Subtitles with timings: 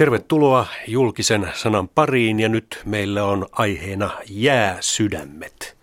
[0.00, 5.76] Tervetuloa julkisen sanan pariin ja nyt meillä on aiheena jääsydämet,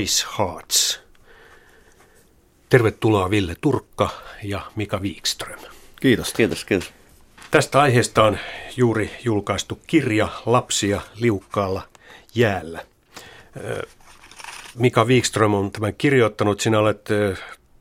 [0.00, 1.02] Ice Hearts.
[2.68, 4.08] Tervetuloa Ville Turkka
[4.42, 5.58] ja Mika Wikström.
[6.00, 6.32] Kiitos.
[6.32, 6.92] Kiitos, kiitos.
[7.50, 8.38] Tästä aiheesta on
[8.76, 11.82] juuri julkaistu kirja Lapsia liukkaalla
[12.34, 12.84] jäällä.
[14.74, 16.60] Mika Wikström on tämän kirjoittanut.
[16.60, 17.08] Sinä olet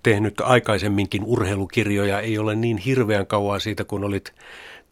[0.04, 2.20] tehnyt aikaisemminkin urheilukirjoja.
[2.20, 4.34] Ei ole niin hirveän kauan siitä, kun olit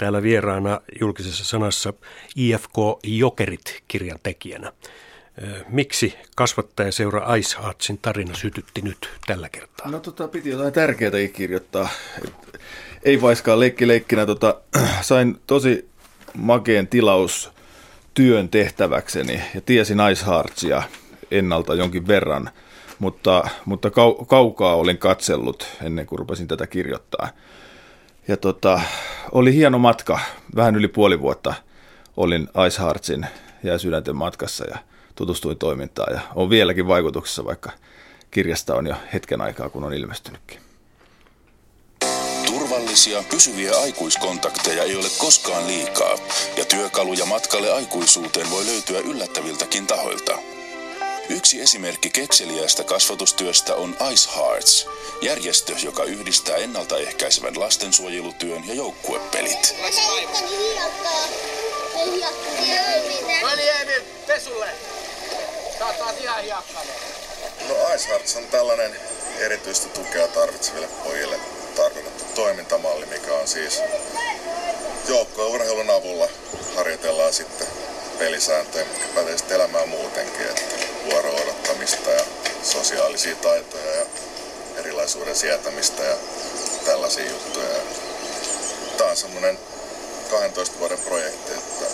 [0.02, 1.93] täällä vieraana julkisessa sanassa
[2.36, 4.71] IFK Jokerit-kirjan tekijänä.
[5.69, 9.91] Miksi kasvattajaseura Ice Heartsin tarina sytytti nyt tällä kertaa?
[9.91, 11.89] No tota, piti jotain tärkeää kirjoittaa.
[12.25, 12.61] Et,
[13.04, 14.25] ei vaiskaan leikki leikkinä.
[14.25, 14.61] Tota,
[15.01, 15.89] sain tosi
[16.38, 17.52] makeen tilaus
[18.13, 20.83] työn tehtäväkseni ja tiesin Ice Heartsia
[21.32, 22.49] ennalta jonkin verran,
[22.99, 27.29] mutta, mutta kau, kaukaa olin katsellut ennen kuin rupesin tätä kirjoittaa.
[28.28, 28.82] Ja tota,
[29.32, 30.20] oli hieno matka,
[30.56, 31.54] vähän yli puoli vuotta
[32.17, 33.28] olin Ice Heartsin
[33.64, 34.78] ja sydänten matkassa ja
[35.16, 37.72] tutustuin toimintaan ja on vieläkin vaikutuksessa, vaikka
[38.31, 40.59] kirjasta on jo hetken aikaa, kun on ilmestynytkin.
[42.45, 46.16] Turvallisia, pysyviä aikuiskontakteja ei ole koskaan liikaa,
[46.58, 50.50] ja työkaluja matkalle aikuisuuteen voi löytyä yllättäviltäkin tahoilta.
[51.30, 54.88] Yksi esimerkki kekseliäistä kasvatustyöstä on Ice Hearts,
[55.22, 59.75] järjestö, joka yhdistää ennaltaehkäisevän lastensuojelutyön ja joukkuepelit.
[63.41, 64.69] No niin, Emil, pesulle!
[65.80, 66.95] Sä taas ihan hiakkainen.
[67.67, 68.95] No Ice Hearts on tällainen
[69.39, 71.39] erityistä tukea tarvitseville pojille
[71.75, 73.81] tarkoitettu toimintamalli, mikä on siis
[75.08, 76.28] joukkourheilun avulla
[76.75, 77.67] harjoitellaan sitten
[78.19, 80.80] pelisääntöjä, mitkä pätee sitten elämään muutenkin, että
[81.11, 82.23] vuoro odottamista ja
[82.63, 84.05] sosiaalisia taitoja ja
[84.77, 86.15] erilaisuuden sietämistä ja
[86.85, 87.67] tällaisia juttuja.
[88.97, 89.57] Tämä on semmoinen
[90.31, 91.85] 12 vuoden projekti, että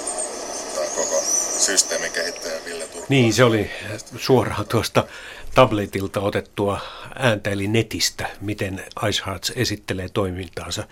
[0.76, 1.24] tämä koko
[1.60, 3.06] systeemin kehittäjä Ville Turkula.
[3.10, 3.72] Niin, se oli
[4.18, 5.08] suoraan tuosta
[5.56, 6.80] tabletilta otettua
[7.16, 10.88] ääntä, eli netistä, miten Ice Hearts esittelee toimintaansa.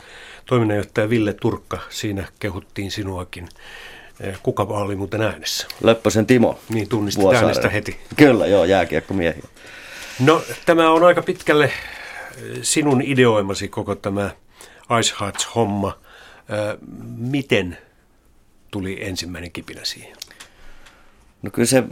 [0.46, 3.50] Toiminnanjohtaja Ville Turkka, siinä kehuttiin sinuakin.
[4.20, 5.68] Eh, kuka oli muuten äänessä?
[5.82, 6.60] Leppäsen Timo.
[6.70, 8.00] Niin, tunnistit äänestä heti.
[8.16, 9.44] Kyllä, joo, jääkiekkomiehiä.
[10.20, 11.72] No, tämä on aika pitkälle eh,
[12.62, 14.30] sinun ideoimasi koko tämä
[15.00, 16.00] Ice Hearts-homma.
[16.50, 16.78] Eh,
[17.18, 17.78] miten
[18.72, 20.16] tuli ensimmäinen kipinä siihen?
[21.42, 21.84] No kyllä se,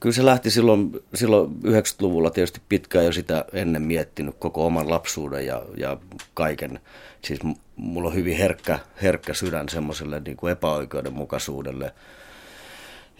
[0.00, 5.46] kyllä se lähti silloin, silloin 90-luvulla tietysti pitkään jo sitä ennen miettinyt koko oman lapsuuden
[5.46, 5.96] ja, ja
[6.34, 6.80] kaiken.
[7.24, 7.40] Siis
[7.80, 11.94] mulla on hyvin herkkä, herkkä sydän semmoiselle niin kuin epäoikeudenmukaisuudelle.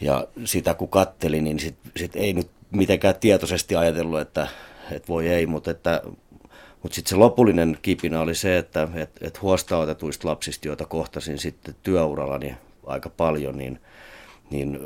[0.00, 4.48] Ja sitä kun katteli, niin sit, sit ei nyt mitenkään tietoisesti ajatellut, että,
[4.90, 6.02] että voi ei, mutta että
[6.82, 11.74] mutta sitten se lopullinen kipinä oli se, että et, et huostaanotetuista lapsista, joita kohtasin sitten
[11.82, 12.56] työurallani
[12.86, 13.80] aika paljon, niin–
[14.50, 14.78] niin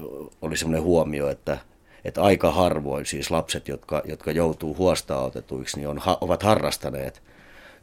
[0.43, 1.59] oli semmoinen huomio, että,
[2.05, 7.23] että aika harvoin siis lapset, jotka, jotka joutuu huostaanotetuiksi, niin on, ovat harrastaneet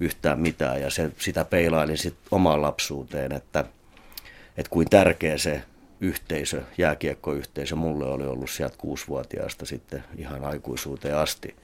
[0.01, 0.81] yhtään mitään.
[0.81, 3.59] Ja se, sitä peilailin sitten omaan lapsuuteen, että,
[4.57, 5.63] että kuin tärkeä se
[6.01, 11.55] yhteisö, jääkiekkoyhteisö mulle oli ollut sieltä kuusivuotiaasta sitten ihan aikuisuuteen asti.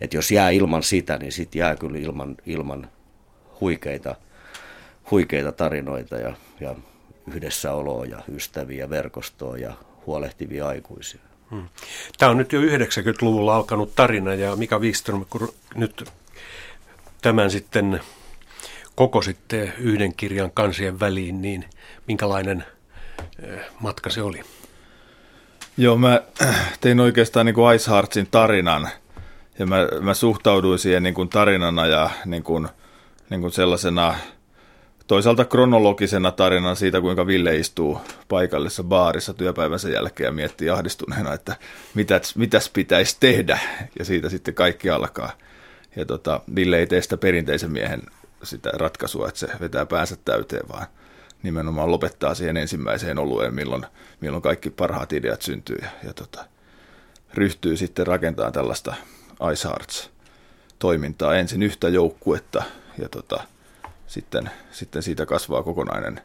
[0.00, 2.90] Että jos jää ilman sitä, niin sitten jää kyllä ilman, ilman
[3.60, 4.14] huikeita,
[5.10, 6.74] huikeita tarinoita ja, ja
[7.34, 9.72] yhdessäoloa ja ystäviä, verkostoa ja
[10.06, 11.20] huolehtivia aikuisia.
[11.50, 11.68] Hmm.
[12.18, 16.12] Tämä on nyt jo 90-luvulla alkanut tarina ja Mika Wikström, kun nyt
[17.22, 18.00] tämän sitten
[18.94, 21.64] koko sitten yhden kirjan kansien väliin, niin
[22.08, 22.64] minkälainen
[23.42, 24.42] eh, matka se oli?
[25.76, 26.20] Joo, mä
[26.80, 27.90] tein oikeastaan niin kuin Ice
[28.30, 28.88] tarinan
[29.58, 32.68] ja mä, mä suhtauduin siihen niin kuin tarinana ja niin kuin,
[33.30, 34.14] niin kuin sellaisena–
[35.12, 41.56] toisaalta kronologisena tarinan siitä, kuinka Ville istuu paikallisessa baarissa työpäivänsä jälkeen ja miettii ahdistuneena, että
[41.94, 43.58] mitäs, mitäs pitäisi tehdä,
[43.98, 45.32] ja siitä sitten kaikki alkaa.
[45.96, 48.02] Ja tota, Ville ei tee sitä perinteisen miehen
[48.42, 50.86] sitä ratkaisua, että se vetää päänsä täyteen, vaan
[51.42, 53.86] nimenomaan lopettaa siihen ensimmäiseen olueen, milloin,
[54.20, 56.44] milloin kaikki parhaat ideat syntyy, ja, ja tota,
[57.34, 58.94] ryhtyy sitten rakentamaan tällaista
[59.52, 62.62] Ice Hearts-toimintaa, ensin yhtä joukkuetta,
[62.98, 63.44] ja tota,
[64.06, 66.20] sitten, sitten siitä kasvaa kokonainen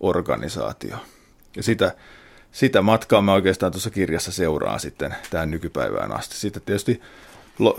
[0.00, 0.96] organisaatio.
[1.56, 1.94] Ja sitä,
[2.52, 6.36] sitä matkaa mä oikeastaan tuossa kirjassa seuraan sitten tähän nykypäivään asti.
[6.36, 7.02] Sitten tietysti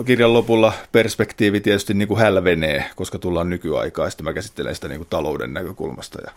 [0.05, 4.87] kirjan lopulla perspektiivi tietysti niin kuin hälvenee, koska tullaan nykyaikaa, ja sitten mä käsittelen sitä
[4.87, 6.31] niin kuin talouden näkökulmasta ja,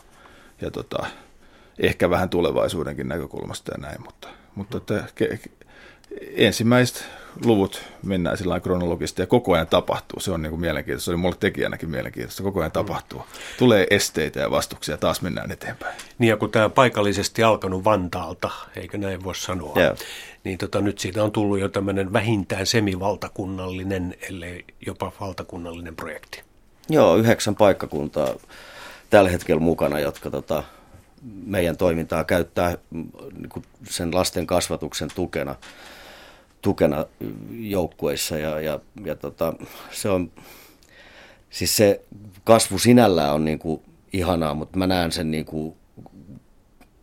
[0.60, 1.06] ja tota,
[1.78, 5.04] ehkä vähän tulevaisuudenkin näkökulmasta ja näin, mutta, mutta että
[6.36, 7.04] ensimmäiset
[7.44, 10.20] luvut mennään sillä kronologisesti ja koko ajan tapahtuu.
[10.20, 11.04] Se on niin kuin mielenkiintoista.
[11.04, 12.42] Se oli mulle tekijänäkin mielenkiintoista.
[12.42, 13.22] Koko ajan tapahtuu.
[13.58, 15.94] Tulee esteitä ja vastuksia ja taas mennään eteenpäin.
[16.18, 19.94] Niin ja kun tämä paikallisesti alkanut Vantaalta, eikö näin voi sanoa, Joo.
[20.44, 26.42] Niin tota, nyt siitä on tullut jo tämmöinen vähintään semivaltakunnallinen, ellei jopa valtakunnallinen projekti.
[26.88, 28.34] Joo, yhdeksän paikkakuntaa
[29.10, 30.62] tällä hetkellä mukana, jotka tota,
[31.46, 35.54] meidän toimintaa käyttää niin sen lasten kasvatuksen tukena,
[36.62, 37.06] tukena
[37.50, 38.38] joukkueissa.
[38.38, 39.54] Ja, ja, ja tota,
[39.90, 40.30] se on,
[41.50, 42.00] siis se
[42.44, 45.74] kasvu sinällään on niin kuin ihanaa, mutta mä näen sen niin kuin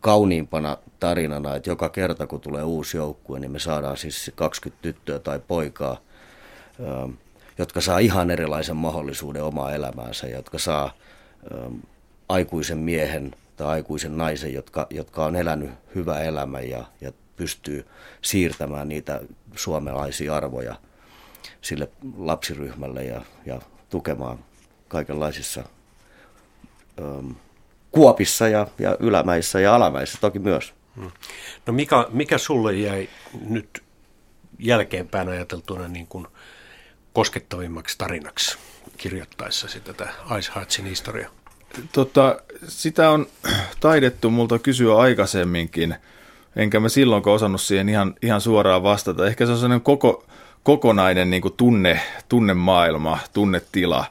[0.00, 5.18] kauniimpana tarinana, että joka kerta kun tulee uusi joukkue, niin me saadaan siis 20 tyttöä
[5.18, 6.00] tai poikaa,
[6.80, 7.10] ähm,
[7.58, 10.92] jotka saa ihan erilaisen mahdollisuuden omaa elämäänsä, jotka saa
[11.54, 11.76] ähm,
[12.28, 17.86] aikuisen miehen tai aikuisen naisen, jotka, jotka on elänyt hyvä elämä ja, ja pystyy
[18.22, 19.20] siirtämään niitä
[19.56, 20.76] suomalaisia arvoja
[21.60, 23.60] sille lapsiryhmälle ja, ja
[23.90, 24.38] tukemaan
[24.88, 25.64] kaikenlaisissa
[27.00, 27.30] ähm,
[27.90, 30.74] kuopissa ja, ja ylämäissä ja alamäissä toki myös.
[31.66, 33.08] No mikä, mikä sulle jäi
[33.48, 33.82] nyt
[34.58, 36.26] jälkeenpäin ajateltuna niin kuin
[37.12, 38.58] koskettavimmaksi tarinaksi
[38.96, 40.08] kirjoittaessasi tätä
[40.38, 41.30] Ice Heartsin historiaa?
[41.92, 43.26] Tota, sitä on
[43.80, 45.94] taidettu multa kysyä aikaisemminkin,
[46.56, 49.26] enkä mä silloinkaan osannut siihen ihan, ihan suoraan vastata.
[49.26, 50.26] Ehkä se on sellainen koko,
[50.62, 54.04] kokonainen niin kuin tunne, tunnemaailma, tunnetila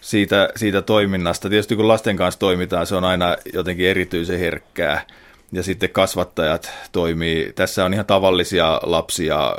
[0.00, 1.48] siitä, siitä toiminnasta.
[1.48, 5.06] Tietysti kun lasten kanssa toimitaan, se on aina jotenkin erityisen herkkää.
[5.52, 7.52] Ja sitten kasvattajat toimii.
[7.52, 9.56] Tässä on ihan tavallisia lapsia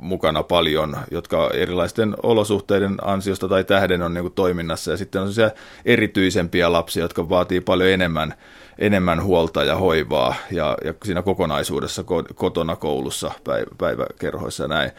[0.00, 4.90] mukana paljon, jotka erilaisten olosuhteiden ansiosta tai tähden on niin toiminnassa.
[4.90, 5.28] Ja sitten on
[5.84, 8.34] erityisempiä lapsia, jotka vaatii paljon enemmän,
[8.78, 12.04] enemmän huolta ja hoivaa ja, ja siinä kokonaisuudessa
[12.34, 13.30] kotona, koulussa,
[13.78, 14.90] päiväkerhoissa ja näin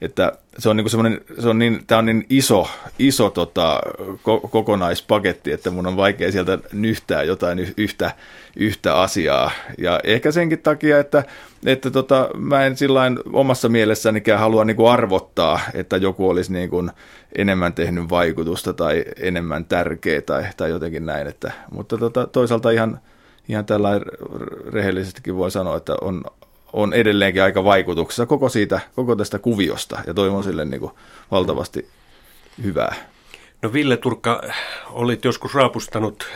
[0.00, 2.68] että se on niin semmoinen, se on niin, tämä on niin iso,
[2.98, 3.80] iso tota,
[4.14, 8.10] ko- kokonaispaketti, että mun on vaikea sieltä nyhtää jotain yhtä,
[8.56, 9.50] yhtä asiaa.
[9.78, 11.24] Ja ehkä senkin takia, että,
[11.66, 16.70] että tota, mä en sillain omassa mielessänikään halua niin kuin arvottaa, että joku olisi niin
[16.70, 16.90] kuin
[17.38, 21.26] enemmän tehnyt vaikutusta tai enemmän tärkeä tai, tai jotenkin näin.
[21.26, 23.00] Että, mutta tota, toisaalta ihan,
[23.48, 24.00] ihan tällä
[24.72, 26.24] rehellisestikin voi sanoa, että on
[26.74, 30.92] on edelleenkin aika vaikutuksessa koko, siitä, koko tästä kuviosta ja toivon sille niin kuin
[31.30, 31.88] valtavasti
[32.62, 32.94] hyvää.
[33.62, 34.42] No Ville Turkka,
[34.90, 36.28] olit joskus raapustanut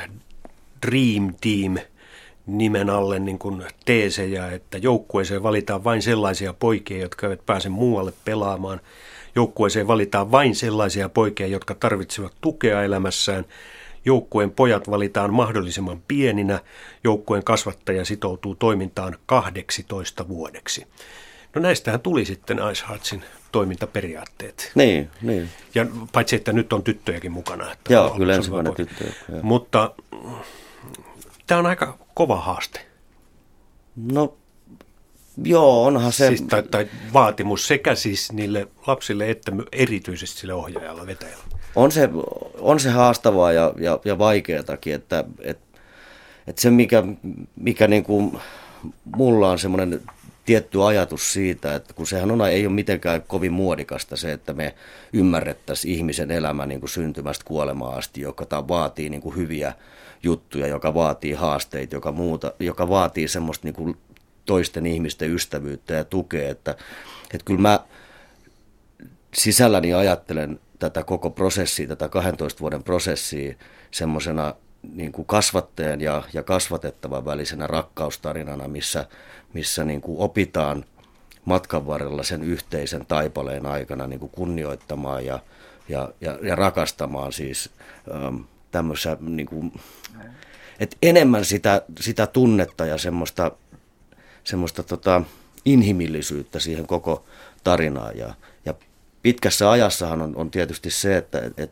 [0.86, 1.76] Dream Team
[2.46, 8.12] nimen alle niin kuin teesejä, että joukkueeseen valitaan vain sellaisia poikia, jotka eivät pääse muualle
[8.24, 8.80] pelaamaan.
[9.34, 13.44] Joukkueeseen valitaan vain sellaisia poikia, jotka tarvitsevat tukea elämässään–
[14.08, 16.60] Joukkueen pojat valitaan mahdollisimman pieninä.
[17.04, 20.86] Joukkueen kasvattaja sitoutuu toimintaan 18 vuodeksi.
[21.54, 24.72] No näistähän tuli sitten Ice Heartsin toimintaperiaatteet.
[24.74, 25.48] Niin, niin.
[25.74, 27.72] Ja paitsi, että nyt on tyttöjäkin mukana.
[27.72, 29.04] Että Joo, kyllä ensimmäinen tyttö.
[29.42, 29.94] Mutta
[31.46, 32.80] tämä on aika kova haaste.
[33.96, 34.36] No
[35.44, 36.28] Joo, onhan se...
[36.28, 41.44] Siis, tai, tai vaatimus sekä siis niille lapsille että erityisesti sille ohjaajalle, vetäjälle
[41.78, 42.08] on se,
[42.58, 45.78] on se haastavaa ja, ja, ja vaikeatakin, että, että,
[46.46, 47.02] että se mikä,
[47.56, 48.38] mikä niin kuin,
[49.16, 50.00] mulla on semmoinen
[50.48, 54.74] tietty ajatus siitä, että kun sehän on, ei ole mitenkään kovin muodikasta se, että me
[55.12, 59.72] ymmärrettäisiin ihmisen elämä niin kuin syntymästä kuolemaan asti, joka vaatii niin kuin hyviä
[60.22, 63.96] juttuja, joka vaatii haasteita, joka, muuta, joka vaatii semmoista niin kuin
[64.44, 66.70] toisten ihmisten ystävyyttä ja tukea, että,
[67.24, 67.80] että kyllä mä
[69.34, 73.54] sisälläni ajattelen tätä koko prosessia, tätä 12 vuoden prosessia
[73.90, 74.54] semmoisena
[74.92, 79.06] niin kuin kasvattajan ja, ja kasvatettavan välisenä rakkaustarinana, missä,
[79.52, 80.84] missä niin kuin opitaan
[81.44, 85.38] matkan varrella sen yhteisen taipaleen aikana niin kuin kunnioittamaan ja,
[85.88, 87.70] ja, ja, ja rakastamaan siis
[88.14, 88.36] ähm,
[88.70, 89.72] tämmöisessä, niin kuin,
[90.80, 93.52] että enemmän sitä, sitä tunnetta ja semmoista,
[94.44, 95.22] semmoista tota,
[95.64, 97.24] inhimillisyyttä siihen koko
[97.64, 98.34] tarinaan ja,
[99.22, 101.70] pitkässä ajassahan on, on tietysti se, että et,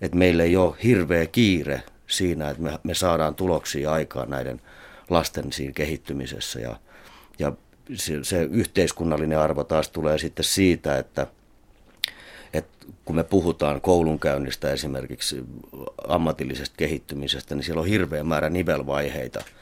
[0.00, 4.60] et meillä ei ole hirveä kiire siinä, että me, me saadaan tuloksia aikaan näiden
[5.10, 6.60] lasten siinä kehittymisessä.
[6.60, 6.76] Ja,
[7.38, 7.52] ja
[7.94, 11.26] se, se yhteiskunnallinen arvo taas tulee sitten siitä, että,
[12.52, 15.44] että kun me puhutaan koulunkäynnistä esimerkiksi
[16.08, 19.44] ammatillisesta kehittymisestä, niin siellä on hirveä määrä nivelvaiheita–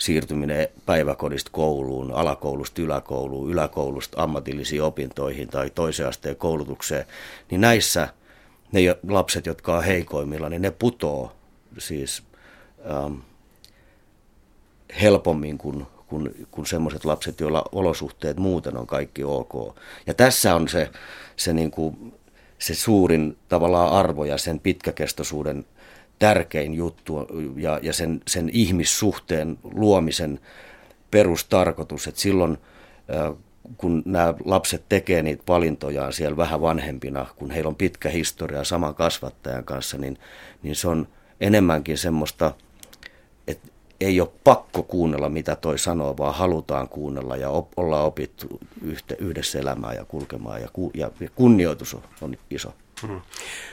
[0.00, 7.04] siirtyminen päiväkodista kouluun, alakoulusta yläkouluun, yläkoulusta ammatillisiin opintoihin tai toisen asteen koulutukseen,
[7.50, 8.08] niin näissä
[8.72, 11.32] ne lapset, jotka on heikoimmilla, niin ne putoo
[11.78, 12.22] siis
[12.90, 13.14] ähm,
[15.00, 19.76] helpommin kuin, kuin, kuin semmoiset lapset, joilla olosuhteet muuten on kaikki ok.
[20.06, 20.90] Ja tässä on se,
[21.36, 22.14] se, niin kuin,
[22.58, 25.64] se suurin tavallaan arvo ja sen pitkäkestoisuuden
[26.20, 30.40] tärkein juttu ja, ja sen, sen ihmissuhteen luomisen
[31.10, 32.58] perustarkoitus, että silloin
[33.76, 38.94] kun nämä lapset tekee niitä valintojaan siellä vähän vanhempina, kun heillä on pitkä historia saman
[38.94, 40.18] kasvattajan kanssa, niin,
[40.62, 41.08] niin se on
[41.40, 42.54] enemmänkin semmoista,
[43.46, 43.68] että
[44.00, 49.16] ei ole pakko kuunnella, mitä toi sanoo, vaan halutaan kuunnella ja op, ollaan opittu yhte,
[49.18, 52.74] yhdessä elämään ja kulkemaan ja, ku, ja, ja kunnioitus on, on iso.
[53.02, 53.20] Hmm.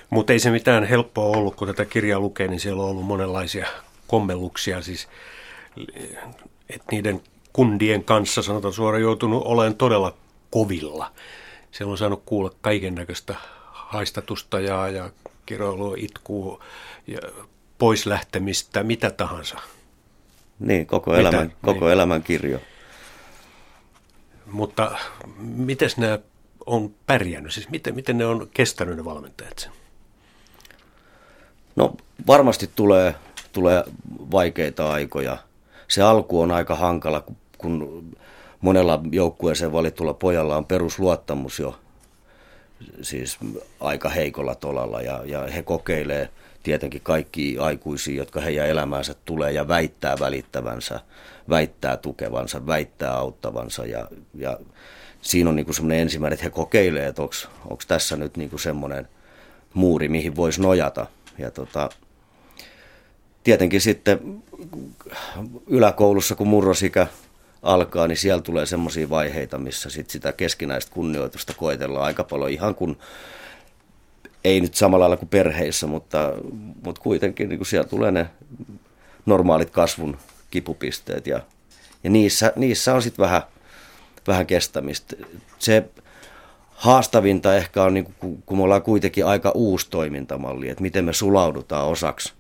[0.09, 3.67] Mutta ei se mitään helppoa ollut, kun tätä kirjaa lukee, niin siellä on ollut monenlaisia
[4.07, 5.07] kommelluksia, siis
[6.69, 7.21] että niiden
[7.53, 10.13] kundien kanssa, sanotaan suoraan, joutunut olemaan todella
[10.51, 11.11] kovilla.
[11.71, 13.35] Siellä on saanut kuulla kaiken näköistä
[13.71, 15.09] haistatusta ja, ja
[15.45, 16.63] kiroilua, itkua,
[17.07, 17.19] ja
[17.77, 19.59] pois lähtemistä, mitä tahansa.
[20.59, 21.93] Niin, koko elämän, koko niin.
[21.93, 22.59] elämän kirjo.
[24.45, 24.97] Mutta
[25.37, 26.19] miten nämä
[26.67, 27.53] on pärjännyt?
[27.53, 29.71] Siis miten, miten ne on kestänyt ne valmentajat sen?
[31.75, 31.95] No
[32.27, 33.15] varmasti tulee,
[33.51, 33.83] tulee
[34.31, 35.37] vaikeita aikoja.
[35.87, 37.23] Se alku on aika hankala,
[37.57, 38.03] kun
[38.61, 41.79] monella joukkueeseen valitulla pojalla on perusluottamus jo
[43.01, 43.37] siis
[43.79, 46.29] aika heikolla tolalla ja, ja he kokeilee
[46.63, 50.99] tietenkin kaikki aikuisia, jotka heidän elämäänsä tulee ja väittää välittävänsä,
[51.49, 54.59] väittää tukevansa, väittää auttavansa ja, ja
[55.27, 59.07] siinä on niin semmoinen ensimmäinen, että he kokeilee, että onko tässä nyt niin semmoinen
[59.73, 61.07] muuri, mihin voisi nojata.
[61.37, 61.89] Ja tota,
[63.43, 64.43] tietenkin sitten
[65.67, 67.07] yläkoulussa, kun murrosikä
[67.63, 72.75] alkaa, niin siellä tulee semmoisia vaiheita, missä sit sitä keskinäistä kunnioitusta koetellaan aika paljon ihan
[72.75, 72.97] kuin
[74.43, 76.33] ei nyt samalla lailla kuin perheissä, mutta,
[76.83, 78.29] mutta kuitenkin niin siellä tulee ne
[79.25, 80.17] normaalit kasvun
[80.51, 81.41] kipupisteet ja,
[82.03, 83.41] ja niissä, niissä on sitten vähän,
[84.27, 85.15] vähän kestämistä.
[85.59, 85.89] Se
[86.69, 91.13] haastavinta ehkä on, niin kuin, kun me ollaan kuitenkin aika uusi toimintamalli, että miten me
[91.13, 92.33] sulaudutaan osaksi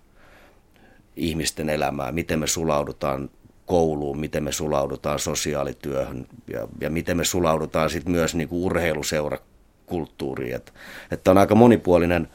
[1.15, 3.29] ihmisten elämää, miten me sulaudutaan
[3.65, 10.55] kouluun, miten me sulaudutaan sosiaalityöhön ja, ja miten me sulaudutaan sitten myös niin kuin urheiluseurakulttuuriin.
[10.55, 10.71] Että,
[11.11, 12.29] että on aika monipuolinen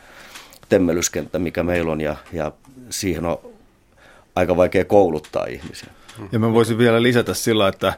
[0.69, 2.53] temmelyskenttä, mikä meillä on ja, ja
[2.91, 3.39] siihen on
[4.35, 5.89] aika vaikea kouluttaa ihmisiä.
[6.33, 7.93] Ja mä voisin vielä lisätä sillä, että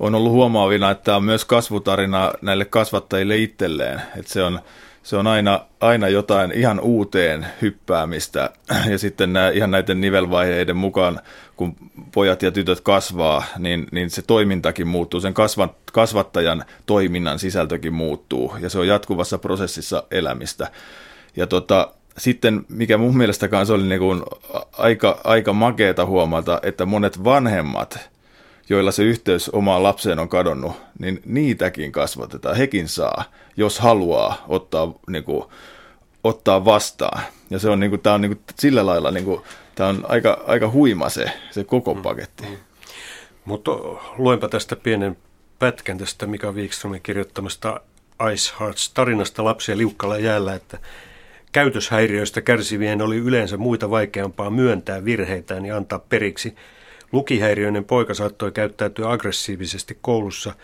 [0.00, 4.02] on ollut huomaavina, että tämä on myös kasvutarina näille kasvattajille itselleen.
[4.16, 4.60] Että se on
[5.02, 8.50] se on aina, aina jotain ihan uuteen hyppäämistä.
[8.90, 11.20] Ja sitten nämä, ihan näiden nivelvaiheiden mukaan,
[11.56, 11.76] kun
[12.14, 15.20] pojat ja tytöt kasvaa, niin, niin se toimintakin muuttuu.
[15.20, 18.54] Sen kasvat, kasvattajan toiminnan sisältökin muuttuu.
[18.60, 20.70] Ja se on jatkuvassa prosessissa elämistä.
[21.36, 24.22] Ja tota, sitten, mikä mun mielestä kanssa oli niin kuin
[24.72, 27.98] aika, aika makeeta huomata, että monet vanhemmat–
[28.70, 32.56] joilla se yhteys omaan lapseen on kadonnut, niin niitäkin kasvatetaan.
[32.56, 33.24] Hekin saa,
[33.56, 35.44] jos haluaa ottaa, niin kuin,
[36.24, 37.22] ottaa vastaan.
[37.50, 39.40] Ja se on, niin kuin, tämä on niin kuin, sillä lailla, niin kuin,
[39.74, 42.02] tämä on aika, aika huima se, se koko mm.
[42.02, 42.46] paketti.
[42.46, 42.56] Mm.
[43.44, 43.70] Mutta
[44.18, 45.16] luenpa tästä pienen
[45.58, 47.80] pätkän tästä Mika Wikströmin kirjoittamasta
[48.32, 50.78] Ice Hearts tarinasta lapsia liukkalla jäällä, että
[51.52, 56.54] käytöshäiriöistä kärsivien oli yleensä muita vaikeampaa myöntää virheitään ja antaa periksi–
[57.12, 60.54] Lukihäiriöinen poika saattoi käyttäytyä aggressiivisesti koulussa.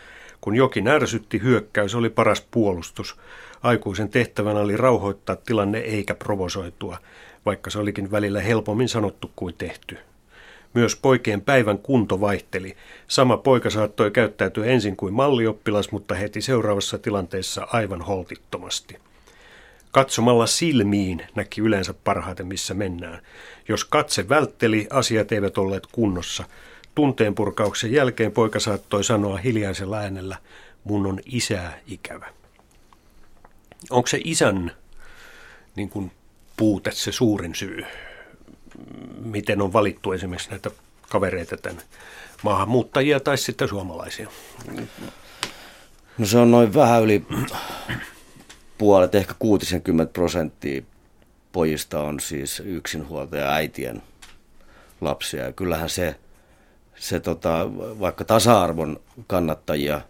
[0.41, 3.17] Kun jokin ärsytti, hyökkäys oli paras puolustus.
[3.62, 6.99] Aikuisen tehtävänä oli rauhoittaa tilanne eikä provosoitua,
[7.47, 9.99] vaikka se olikin välillä helpommin sanottu kuin tehty.
[10.75, 12.76] Myös poikien päivän kunto vaihteli.
[13.09, 18.99] Sama poika saattoi käyttäytyä ensin kuin mallioppilas, mutta heti seuraavassa tilanteessa aivan holtittomasti.
[19.90, 23.23] Katsomalla silmiin näki yleensä parhaiten, missä mennään.
[23.69, 26.45] Jos katse vältteli, asiat eivät olleet kunnossa.
[26.95, 30.37] Tunteenpurkauksen jälkeen poika saattoi sanoa hiljaisella äänellä,
[30.85, 32.26] mun on isää ikävä.
[33.90, 34.73] Onko se isän
[35.76, 36.12] niin kuin,
[36.57, 37.85] puute se suurin syy,
[39.25, 40.71] miten on valittu esimerkiksi näitä
[41.09, 41.83] kavereita tänne,
[42.43, 44.28] maahanmuuttajia tai sitten suomalaisia?
[46.19, 47.26] No se on noin vähän yli
[48.78, 50.83] puolet, ehkä 60 prosenttia
[51.52, 54.02] pojista on siis yksinhuoltaja äitien
[55.00, 55.45] lapsia.
[55.45, 56.16] Ja kyllähän se,
[56.97, 57.68] se tota,
[58.00, 60.00] vaikka tasa-arvon kannattajia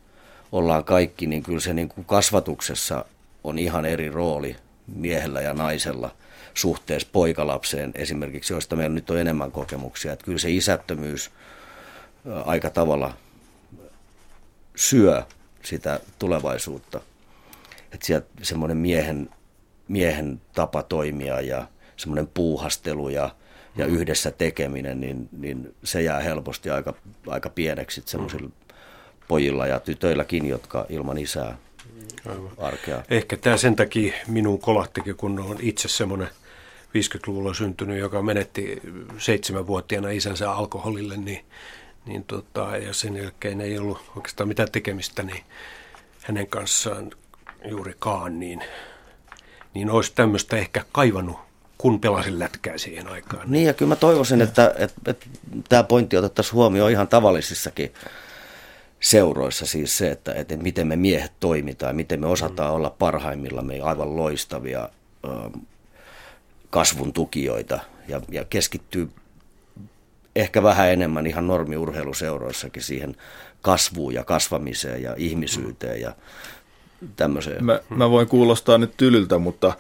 [0.53, 3.05] ollaan kaikki, niin kyllä se niin kuin kasvatuksessa
[3.45, 4.57] on ihan eri rooli
[4.87, 6.11] miehellä ja naisella
[6.55, 10.13] suhteessa poikalapseen esimerkiksi, joista meillä nyt on enemmän kokemuksia.
[10.13, 11.31] Että kyllä se isättömyys
[12.45, 13.13] aika tavalla
[14.77, 15.23] syö
[15.63, 17.01] sitä tulevaisuutta.
[17.97, 19.29] Että sieltä semmoinen miehen
[19.89, 23.31] miehen tapa toimia ja semmoinen puuhastelu ja,
[23.77, 23.95] ja mm.
[23.95, 26.95] yhdessä tekeminen, niin, niin se jää helposti aika,
[27.27, 28.51] aika pieneksi semmoisilla
[29.29, 31.59] pojilla ja tytöilläkin, jotka ilman isää
[32.29, 32.51] Aivan.
[32.59, 33.03] arkea.
[33.11, 36.29] Ehkä tämä sen takia minun kolahtikin, kun on itse semmoinen
[36.89, 38.83] 50-luvulla syntynyt, joka menetti
[39.19, 41.45] seitsemänvuotiaana isänsä alkoholille, niin,
[42.07, 45.45] niin tota, ja sen jälkeen ei ollut oikeastaan mitään tekemistä niin
[46.23, 47.11] hänen kanssaan
[47.69, 48.65] juurikaan, niin,
[49.75, 51.47] niin olisi tämmöistä ehkä kaivannut
[51.79, 53.51] kun pelasin lätkää siihen aikaan.
[53.51, 55.27] Niin ja kyllä mä toivoisin, että, että, että
[55.69, 57.93] tämä pointti otettaisiin huomioon ihan tavallisissakin
[59.01, 63.81] seuroissa siis se, että, että miten me miehet toimitaan, miten me osataan olla parhaimmilla me
[63.81, 64.89] aivan loistavia
[66.71, 69.09] kasvun tukijoita ja, ja keskittyy
[70.37, 73.17] ehkä vähän enemmän ihan normiurheiluseuroissakin siihen
[73.63, 76.15] kasvuun ja kasvamiseen ja ihmisyyteen ja
[77.17, 77.65] tämmöiseen.
[77.65, 79.73] Mä, mä voin kuulostaa nyt tylyltä, mutta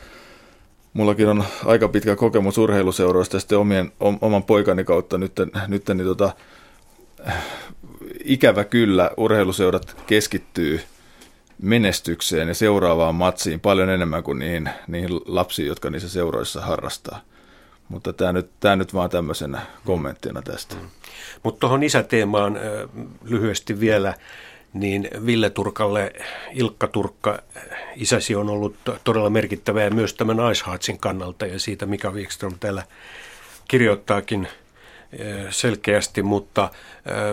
[0.92, 5.32] mullakin on aika pitkä kokemus urheiluseuroista ja sitten omien, oman poikani kautta nyt,
[5.68, 6.32] nyt niin tota,
[8.24, 10.80] ikävä kyllä urheiluseurat keskittyy
[11.62, 17.20] menestykseen ja seuraavaan matsiin paljon enemmän kuin niihin, niihin lapsiin, jotka niissä seuroissa harrastaa.
[17.88, 20.74] Mutta tämä nyt, tämä nyt vaan tämmöisenä kommenttina tästä.
[20.74, 20.88] Mm.
[21.42, 22.58] Mutta tuohon isäteemaan
[23.24, 24.14] lyhyesti vielä,
[24.80, 26.12] niin Ville Turkalle
[26.52, 27.38] Ilkka Turkka,
[27.96, 32.82] isäsi on ollut todella merkittävä ja myös tämän Ice kannalta ja siitä Mika Wikström täällä
[33.68, 34.48] kirjoittaakin–
[35.50, 36.70] selkeästi, mutta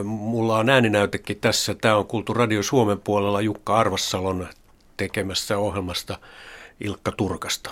[0.03, 1.75] mulla on ääninäytekin tässä.
[1.75, 4.47] Tämä on kuultu Radio Suomen puolella Jukka Arvassalon
[4.97, 6.19] tekemässä ohjelmasta
[6.79, 7.71] Ilkka Turkasta.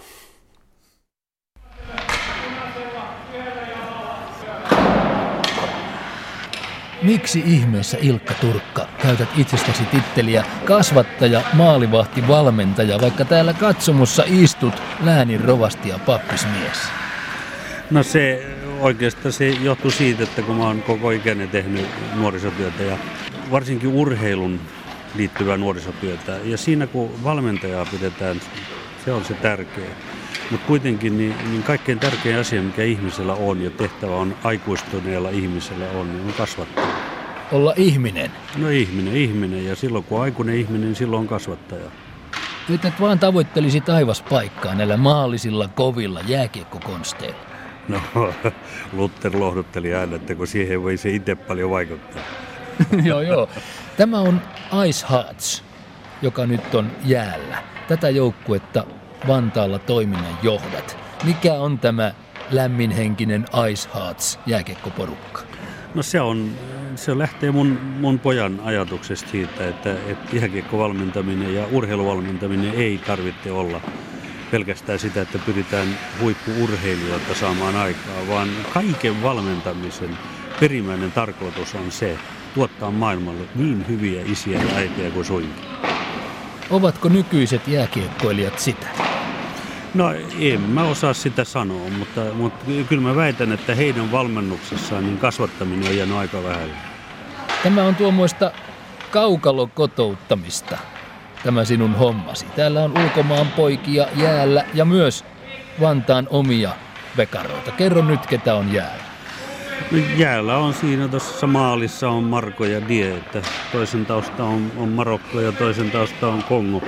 [7.01, 15.41] Miksi ihmeessä Ilkka Turkka käytät itsestäsi titteliä kasvattaja, maalivahti, valmentaja, vaikka täällä katsomossa istut läänin
[15.41, 16.77] rovasti ja pappismies?
[17.91, 18.47] No se
[18.79, 22.97] oikeastaan se johtuu siitä, että kun mä oon koko ikäni tehnyt nuorisotyötä ja
[23.51, 24.59] varsinkin urheilun
[25.15, 26.37] liittyvää nuorisotyötä.
[26.43, 28.41] Ja siinä kun valmentajaa pidetään,
[29.05, 29.89] se on se tärkeä.
[30.51, 35.85] Mutta kuitenkin niin, niin kaikkein tärkein asia, mikä ihmisellä on ja tehtävä on aikuistuneella ihmisellä
[35.89, 36.85] on, niin on kasvattaa.
[37.51, 38.31] Olla ihminen?
[38.57, 39.65] No ihminen, ihminen.
[39.65, 41.91] Ja silloin kun on aikuinen ihminen, niin silloin on kasvattaja.
[42.69, 47.39] Nyt et vaan tavoittelisi taivaspaikkaa näillä maallisilla, kovilla jääkiekkokonsteilla.
[47.87, 48.01] No,
[48.93, 52.21] Luther lohdutteli aina, että kun siihen voi se itse paljon vaikuttaa.
[53.03, 53.49] joo, joo.
[53.97, 54.41] Tämä on
[54.87, 55.63] Ice Hearts,
[56.21, 57.63] joka nyt on jäällä.
[57.87, 58.85] Tätä joukkuetta
[59.27, 60.97] Vantaalla toiminnan johdat.
[61.23, 62.13] Mikä on tämä
[62.51, 65.41] lämminhenkinen Ice Hearts jääkekkoporukka?
[65.95, 66.51] No se on,
[66.95, 73.81] se lähtee mun, mun pojan ajatuksesta siitä, että, että jääkiekkovalmentaminen ja urheiluvalmentaminen ei tarvitse olla
[74.51, 75.87] pelkästään sitä, että pyritään
[76.21, 80.17] huippuurheilijoita saamaan aikaa, vaan kaiken valmentamisen
[80.59, 82.17] perimmäinen tarkoitus on se,
[82.53, 85.65] tuottaa maailmalle niin hyviä isiä ja äitiä kuin suinkin.
[86.69, 89.10] Ovatko nykyiset jääkiekkoilijat sitä?
[89.93, 95.17] No en mä osaa sitä sanoa, mutta, mutta kyllä mä väitän, että heidän valmennuksessaan niin
[95.17, 96.69] kasvattaminen on jäänyt aika vähän.
[97.63, 98.51] Tämä on tuommoista
[99.11, 100.77] kaukalokotouttamista
[101.43, 102.45] tämä sinun hommasi.
[102.45, 105.25] Täällä on ulkomaan poikia jäällä ja myös
[105.81, 106.69] Vantaan omia
[107.17, 107.71] vekaroita.
[107.71, 109.03] Kerro nyt, ketä on jäällä.
[109.91, 114.89] No, jäällä on siinä tuossa maalissa on Marko ja Die, että toisen tausta on, on
[114.89, 116.81] Marokko ja toisen tausta on Kongo.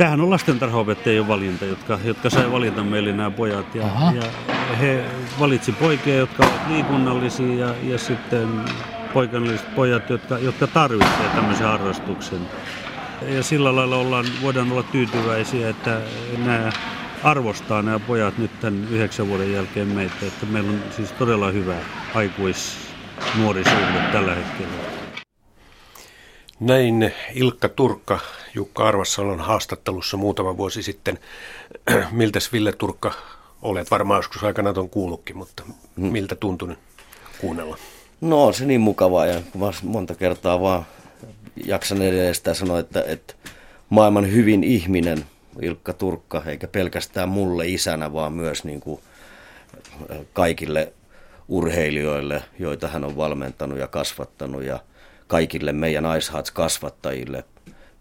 [0.00, 3.74] Tämähän on lastentarhaopettajien valinta, jotka, jotka sai valita meille nämä pojat.
[3.74, 3.84] Ja,
[4.14, 4.22] ja
[4.80, 5.04] he
[5.40, 8.48] valitsi poikia, jotka ovat liikunnallisia ja, ja sitten
[9.12, 12.40] poikanalliset pojat, jotka, jotka tarvitsevat tämmöisen harrastuksen.
[13.22, 16.00] Ja sillä lailla ollaan, voidaan olla tyytyväisiä, että
[16.38, 16.72] nämä
[17.24, 20.26] arvostaa nämä pojat nyt tämän yhdeksän vuoden jälkeen meitä.
[20.26, 21.76] Että meillä on siis todella hyvä
[22.14, 22.78] aikuis
[23.38, 24.89] nuorisuhde tällä hetkellä.
[26.60, 28.18] Näin Ilkka Turkka
[28.54, 31.18] Jukka Arvassalon haastattelussa muutama vuosi sitten.
[32.10, 33.12] Miltäs Ville Turkka
[33.62, 33.90] olet?
[33.90, 35.62] Varmaan joskus aikana on kuullutkin, mutta
[35.96, 36.06] mm.
[36.06, 36.76] miltä tuntui
[37.40, 37.76] kuunnella?
[38.20, 39.40] No on se niin mukavaa ja
[39.82, 40.86] monta kertaa vaan
[41.64, 43.34] jaksan edelleen sitä sanoa, että, että
[43.90, 45.24] maailman hyvin ihminen
[45.62, 49.00] Ilkka Turkka, eikä pelkästään mulle isänä, vaan myös niin kuin
[50.32, 50.92] kaikille
[51.48, 54.78] urheilijoille, joita hän on valmentanut ja kasvattanut ja
[55.30, 57.44] kaikille meidän Icehats-kasvattajille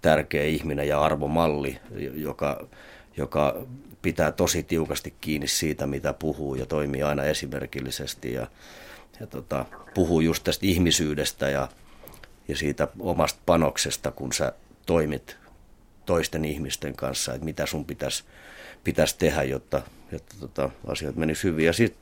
[0.01, 1.79] tärkeä ihminen ja arvomalli,
[2.13, 2.67] joka,
[3.17, 3.55] joka
[4.01, 8.47] pitää tosi tiukasti kiinni siitä, mitä puhuu ja toimii aina esimerkillisesti ja,
[9.19, 11.67] ja tota, puhuu just tästä ihmisyydestä ja
[12.49, 14.53] ja siitä omasta panoksesta, kun sä
[14.85, 15.37] toimit
[16.05, 18.23] toisten ihmisten kanssa, että mitä sun pitäisi
[18.83, 21.65] pitäisi tehdä, jotta, jotta tota, asiat menisivät hyvin.
[21.65, 21.95] Ja sit,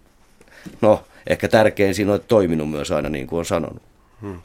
[0.82, 3.84] no, ehkä tärkein siinä on toiminut myös aina niin kuin on sanonut.
[4.22, 4.42] Hmm.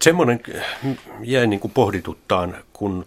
[0.00, 0.40] Semmoinen
[1.20, 3.06] jäi niin kuin pohdituttaan, kun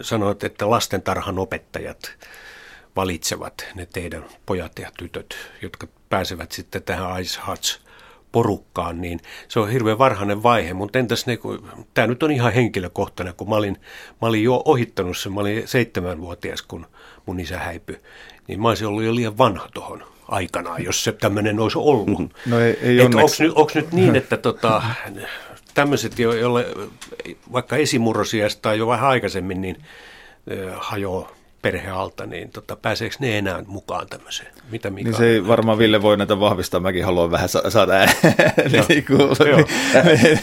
[0.00, 2.12] sanoit, että lastentarhan opettajat
[2.96, 7.80] valitsevat ne teidän pojat ja tytöt, jotka pääsevät sitten tähän Ice Huts
[8.32, 12.52] porukkaan, niin se on hirveän varhainen vaihe, mutta entäs ne, kun, tämä nyt on ihan
[12.52, 13.76] henkilökohtainen, kun mä olin,
[14.22, 16.86] mä olin jo ohittanut sen, mä olin seitsemänvuotias, kun
[17.26, 18.00] mun isä häipyi,
[18.48, 22.36] niin mä olisin ollut jo liian vanha tuohon aikanaan, jos se tämmöinen olisi ollut.
[22.46, 23.16] No ei, ei onneksi.
[23.16, 24.82] Onko nyt, onks nyt niin, että tota,
[25.76, 26.66] tämmöiset, joille
[27.52, 29.76] vaikka esimurrosiasta tai jo vähän aikaisemmin, niin
[30.76, 34.52] hajoaa perhe alta, niin tota, pääseekö ne enää mukaan tämmöiseen?
[34.70, 35.10] Mitä Mika?
[35.10, 37.92] Niin se ei varmaan Ville voi näitä vahvistaa, mäkin haluan vähän sa- saada
[38.88, 39.64] niin kuulla.
[40.04, 40.38] niin,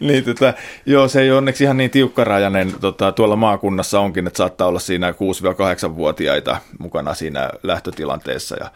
[0.00, 0.54] niin, tota,
[0.86, 5.10] joo, se ei onneksi ihan niin tiukkarajainen, tota, tuolla maakunnassa onkin, että saattaa olla siinä
[5.10, 8.70] 6-8-vuotiaita mukana siinä lähtötilanteessa ja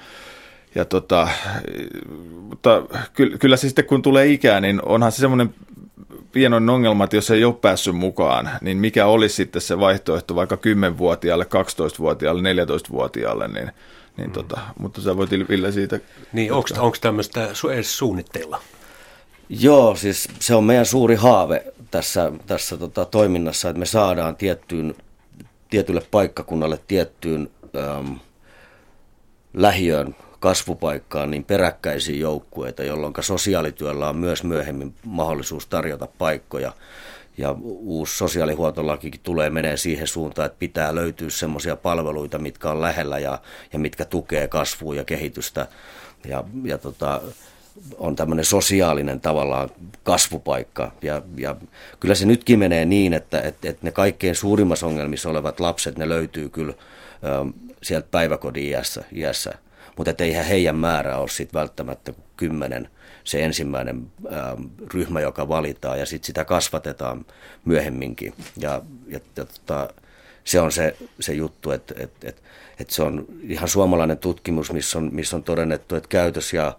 [0.75, 1.29] ja tota,
[2.49, 2.83] mutta
[3.41, 5.55] kyllä se sitten kun tulee ikää, niin onhan se semmoinen
[6.33, 10.57] pienoinen ongelma, että jos ei ole päässyt mukaan, niin mikä olisi sitten se vaihtoehto vaikka
[10.57, 13.71] 10-vuotiaalle, 12-vuotiaalle, 14-vuotiaalle, niin,
[14.17, 14.33] niin mm.
[14.33, 16.01] tota, mutta sä voit Ville siitä...
[16.33, 18.61] Niin, onko tämmöistä edes suunnitteilla?
[19.49, 24.95] Joo, siis se on meidän suuri haave tässä, tässä tota, toiminnassa, että me saadaan tiettyyn,
[25.71, 27.51] tietylle paikkakunnalle tiettyyn
[27.99, 28.17] äm,
[29.55, 36.73] lähiöön kasvupaikkaan niin peräkkäisiä joukkueita, jolloin sosiaalityöllä on myös myöhemmin mahdollisuus tarjota paikkoja.
[37.39, 43.19] Ja uusi sosiaalihuoltolakikin tulee menee siihen suuntaan, että pitää löytyä sellaisia palveluita, mitkä on lähellä
[43.19, 43.39] ja,
[43.73, 45.67] ja mitkä tukee kasvua ja kehitystä.
[46.25, 47.21] Ja, ja tota,
[47.99, 49.71] on tämmöinen sosiaalinen tavallaan
[50.03, 50.93] kasvupaikka.
[51.03, 51.57] Ja, ja
[52.01, 56.09] kyllä se nytkin menee niin, että, että, että ne kaikkein suurimmassa ongelmissa olevat lapset, ne
[56.09, 57.53] löytyy kyllä ö,
[57.83, 59.55] sieltä päiväkodin iässä, iässä
[59.97, 62.89] mutta eihän heidän määrä ole sitten välttämättä kymmenen
[63.25, 64.57] se ensimmäinen ää,
[64.95, 67.27] ryhmä, joka valitaan ja sitten sitä kasvatetaan
[67.65, 68.35] myöhemminkin.
[68.57, 69.89] Ja, ja, ja tota,
[70.45, 72.43] se on se, se juttu, että et, et,
[72.79, 76.77] et se on ihan suomalainen tutkimus, missä on, missä on todennettu, että käytös- ja,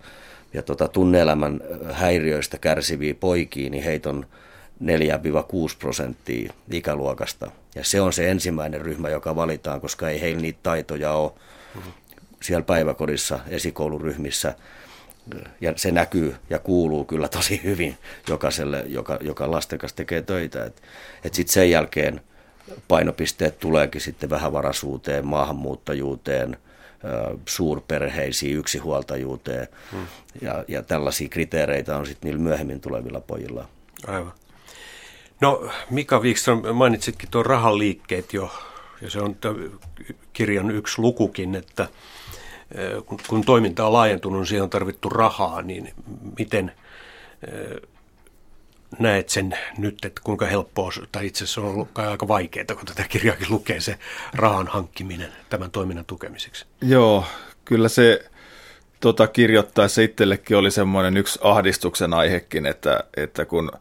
[0.54, 4.26] ja tota, tunneelämän häiriöistä kärsiviä poikia, niin heitä on
[4.82, 4.86] 4-6
[5.80, 7.52] prosenttia ikäluokasta.
[7.76, 11.32] Ja se on se ensimmäinen ryhmä, joka valitaan, koska ei heillä niitä taitoja ole
[12.44, 14.56] siellä päiväkodissa, esikouluryhmissä,
[15.62, 17.98] ja se näkyy ja kuuluu kyllä tosi hyvin
[18.30, 20.66] jokaiselle, joka, joka lasten kanssa tekee töitä.
[20.66, 20.82] Että
[21.24, 22.22] et sitten sen jälkeen
[22.88, 26.58] painopisteet tuleekin sitten vähävaraisuuteen, maahanmuuttajuuteen,
[27.46, 29.68] suurperheisiin, yksinhuoltajuuteen.
[29.92, 30.06] Hmm.
[30.42, 33.68] Ja, ja tällaisia kriteereitä on sitten niillä myöhemmin tulevilla pojilla.
[34.08, 34.34] Aivan.
[35.42, 38.52] No Mika Wikström, mainitsitkin tuon rahan liikkeet jo,
[39.02, 39.36] ja se on
[40.34, 41.88] kirjan yksi lukukin, että
[43.28, 45.94] kun, toiminta on laajentunut, niin siihen on tarvittu rahaa, niin
[46.38, 46.72] miten
[49.00, 53.04] näet sen nyt, että kuinka helppoa, tai itse asiassa on ollut aika vaikeaa, kun tätä
[53.10, 53.98] kirjaakin lukee, se
[54.34, 56.66] rahan hankkiminen tämän toiminnan tukemiseksi?
[56.82, 57.26] Joo,
[57.66, 58.30] kyllä se
[59.00, 63.72] tota, kirjoittaessa itsellekin oli semmoinen yksi ahdistuksen aihekin, että, että kun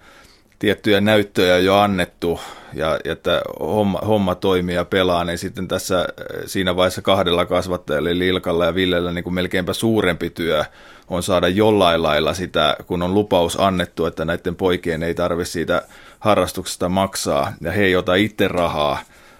[0.62, 2.40] tiettyjä näyttöjä jo annettu
[2.75, 6.07] ja, että homma, homma toimii ja pelaa, niin sitten tässä äh,
[6.46, 10.64] siinä vaiheessa kahdella kasvattajalla, eli Ilkalla ja Villellä, niin kuin melkeinpä suurempi työ
[11.09, 15.83] on saada jollain lailla sitä, kun on lupaus annettu, että näiden poikien ei tarvitse siitä
[16.18, 18.98] harrastuksesta maksaa, ja he ei ota itse rahaa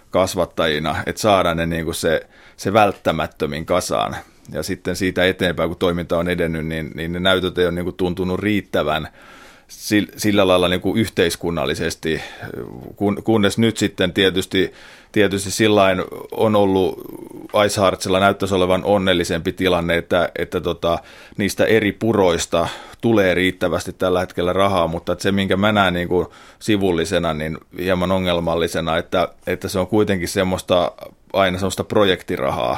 [0.09, 2.21] kasvattajina, että saada ne niin kuin se,
[2.57, 4.15] se välttämättömin kasaan.
[4.51, 7.85] Ja sitten siitä eteenpäin, kun toiminta on edennyt, niin, niin ne näytöt ei ole niin
[7.85, 9.07] kuin tuntunut riittävän
[10.17, 12.21] sillä lailla niin kuin yhteiskunnallisesti,
[13.23, 14.73] kunnes nyt sitten tietysti,
[15.11, 17.01] tietysti sillain on ollut
[17.65, 20.99] Ice Heartsilla näyttäisi olevan onnellisempi tilanne, että, että tota,
[21.37, 22.67] niistä eri puroista
[23.01, 26.27] tulee riittävästi tällä hetkellä rahaa, mutta että se, minkä mä näen niin kuin
[26.59, 30.91] sivullisena, niin hieman ongelmallisena, että, että se on kuitenkin semmoista,
[31.33, 32.77] aina semmoista projektirahaa,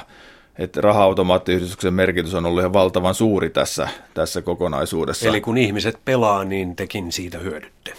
[0.59, 5.29] että raha-automaattiyhdistyksen merkitys on ollut ihan valtavan suuri tässä, tässä kokonaisuudessa.
[5.29, 7.93] Eli kun ihmiset pelaa, niin tekin siitä hyödytte.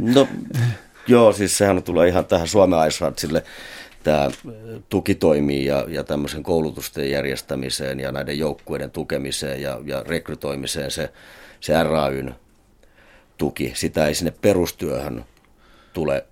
[0.00, 0.28] No
[1.06, 3.44] joo, siis sehän tulee ihan tähän Suomen Aisratsille
[4.02, 4.30] tämä
[4.88, 11.12] tuki toimii ja, ja tämmöisen koulutusten järjestämiseen ja näiden joukkueiden tukemiseen ja, ja rekrytoimiseen se,
[11.60, 12.34] se RAYn
[13.38, 13.72] tuki.
[13.74, 15.24] Sitä ei sinne perustyöhön
[15.92, 16.24] tule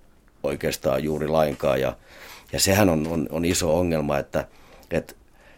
[0.43, 1.95] oikeastaan juuri lainkaan ja,
[2.53, 4.47] ja sehän on, on, on iso ongelma, että–
[4.97, 5.15] että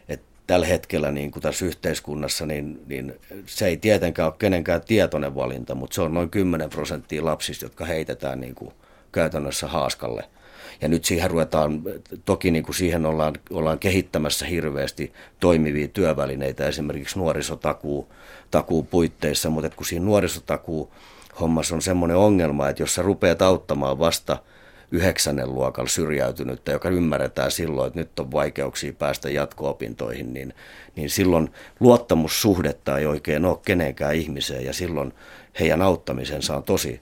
[0.10, 3.14] et tällä hetkellä niin kuin tässä yhteiskunnassa, niin, niin
[3.46, 7.86] se ei tietenkään ole kenenkään tietoinen valinta, mutta se on noin 10 prosenttia lapsista, jotka
[7.86, 8.72] heitetään niin kuin
[9.12, 10.24] käytännössä haaskalle.
[10.82, 11.84] Ja nyt siihen ruvetaan,
[12.26, 18.14] toki niin kuin siihen ollaan, ollaan kehittämässä hirveästi toimivia työvälineitä, esimerkiksi nuorisotakuu
[18.52, 20.94] takuu puitteissa, mutta kun siinä nuorisotakuu
[21.40, 24.38] hommassa on semmoinen ongelma, että jos sä rupeat auttamaan vasta
[24.92, 30.54] yhdeksännen luokalla syrjäytynyttä, joka ymmärretään silloin, että nyt on vaikeuksia päästä jatko-opintoihin, niin,
[30.96, 35.14] niin silloin luottamussuhdetta ei oikein ole kenenkään ihmiseen ja silloin
[35.60, 37.02] heidän auttamisensa on tosi,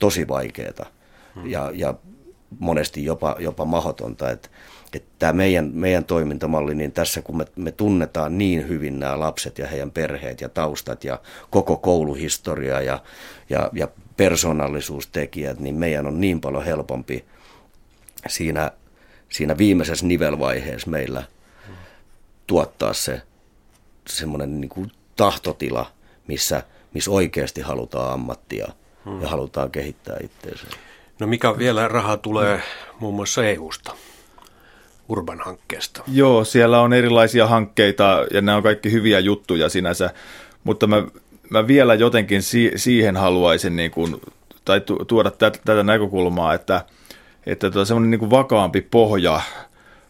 [0.00, 0.86] tosi vaikeaa
[1.34, 1.50] hmm.
[1.50, 1.94] ja, ja
[2.58, 4.30] monesti jopa, jopa mahdotonta.
[4.30, 4.48] Että,
[4.92, 9.58] että tämä meidän, meidän toimintamalli, niin tässä kun me, me tunnetaan niin hyvin nämä lapset
[9.58, 13.02] ja heidän perheet ja taustat ja koko kouluhistoria ja,
[13.50, 17.24] ja, ja persoonallisuustekijät, niin meidän on niin paljon helpompi
[18.28, 18.70] siinä,
[19.28, 21.22] siinä viimeisessä nivelvaiheessa meillä
[22.46, 23.22] tuottaa se
[24.08, 25.92] semmoinen niin kuin tahtotila,
[26.26, 26.62] missä,
[26.94, 28.68] missä oikeasti halutaan ammattia
[29.04, 29.22] hmm.
[29.22, 30.66] ja halutaan kehittää itseänsä.
[31.18, 32.60] No mikä vielä raha tulee
[33.00, 33.94] muun muassa EU-sta?
[35.08, 36.02] Urban-hankkeesta.
[36.12, 40.10] Joo, siellä on erilaisia hankkeita ja nämä on kaikki hyviä juttuja sinänsä,
[40.64, 40.96] mutta mä,
[41.50, 44.20] mä vielä jotenkin si- siihen haluaisin niin kuin,
[44.64, 46.84] tai tu- tuoda tätä, tätä näkökulmaa, että,
[47.46, 49.40] että tota, semmoinen niin vakaampi pohja,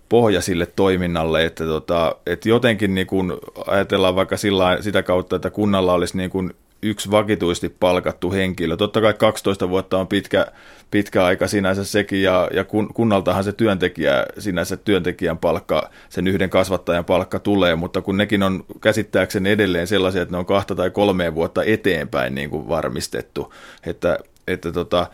[0.09, 3.33] pohja sille toiminnalle, että, tota, että jotenkin niin kuin
[3.67, 8.77] ajatellaan vaikka sillä, sitä kautta, että kunnalla olisi niin kuin yksi vakituisesti palkattu henkilö.
[8.77, 10.47] Totta kai 12 vuotta on pitkä,
[10.91, 16.51] pitkä aika sinänsä sekin, ja, ja kun, kunnaltahan se työntekijä, sinänsä työntekijän palkka, sen yhden
[16.51, 20.91] kasvattajan palkka tulee, mutta kun nekin on käsittääkseni edelleen sellaisia, että ne on kahta tai
[20.91, 23.55] kolmea vuotta eteenpäin niin kuin varmistettu,
[23.87, 25.07] että, että tota,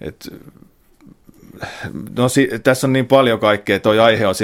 [0.00, 0.30] että
[2.16, 4.34] no si, tässä on niin paljon kaikkea, toi aihe on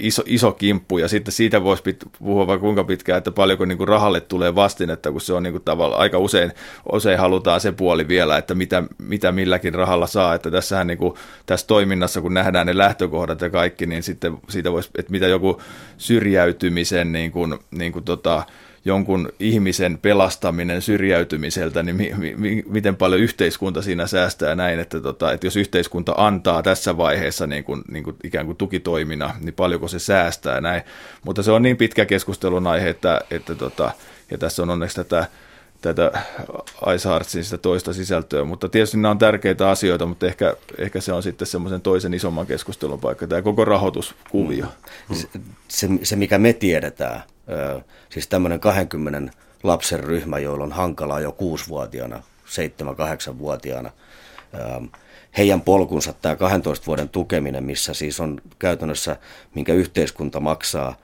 [0.00, 3.78] iso, iso kimppu ja sitten siitä voisi pit, puhua vaikka kuinka pitkään, että paljonko niin
[3.78, 6.52] kuin rahalle tulee vastinetta, kun se on niin kuin tavallaan aika usein,
[6.92, 11.14] usein halutaan se puoli vielä, että mitä, mitä milläkin rahalla saa, että tässähän niin kuin,
[11.46, 15.60] tässä toiminnassa, kun nähdään ne lähtökohdat ja kaikki, niin sitten siitä voisi, että mitä joku
[15.98, 18.42] syrjäytymisen niin kuin, niin kuin tota,
[18.84, 25.32] jonkun ihmisen pelastaminen syrjäytymiseltä, niin mi, mi, miten paljon yhteiskunta siinä säästää näin, että, tota,
[25.32, 29.88] että jos yhteiskunta antaa tässä vaiheessa niin kuin, niin kuin ikään kuin tukitoimina, niin paljonko
[29.88, 30.82] se säästää näin.
[31.24, 33.90] Mutta se on niin pitkä keskustelun aihe, että, että tota,
[34.30, 35.26] ja tässä on onneksi tätä
[35.84, 36.12] tätä
[36.94, 41.12] Ice Heartsin sitä toista sisältöä, mutta tietysti nämä on tärkeitä asioita, mutta ehkä, ehkä se
[41.12, 44.66] on sitten semmoisen toisen isomman keskustelun paikka, tämä koko rahoituskuvio.
[45.12, 45.28] Se,
[45.68, 47.22] se, se mikä me tiedetään,
[48.08, 53.90] siis tämmöinen 20 lapsen ryhmä, joilla on hankalaa jo kuusivuotiaana, 7-8-vuotiaana,
[55.38, 59.16] heidän polkunsa tämä 12 vuoden tukeminen, missä siis on käytännössä,
[59.54, 60.96] minkä yhteiskunta maksaa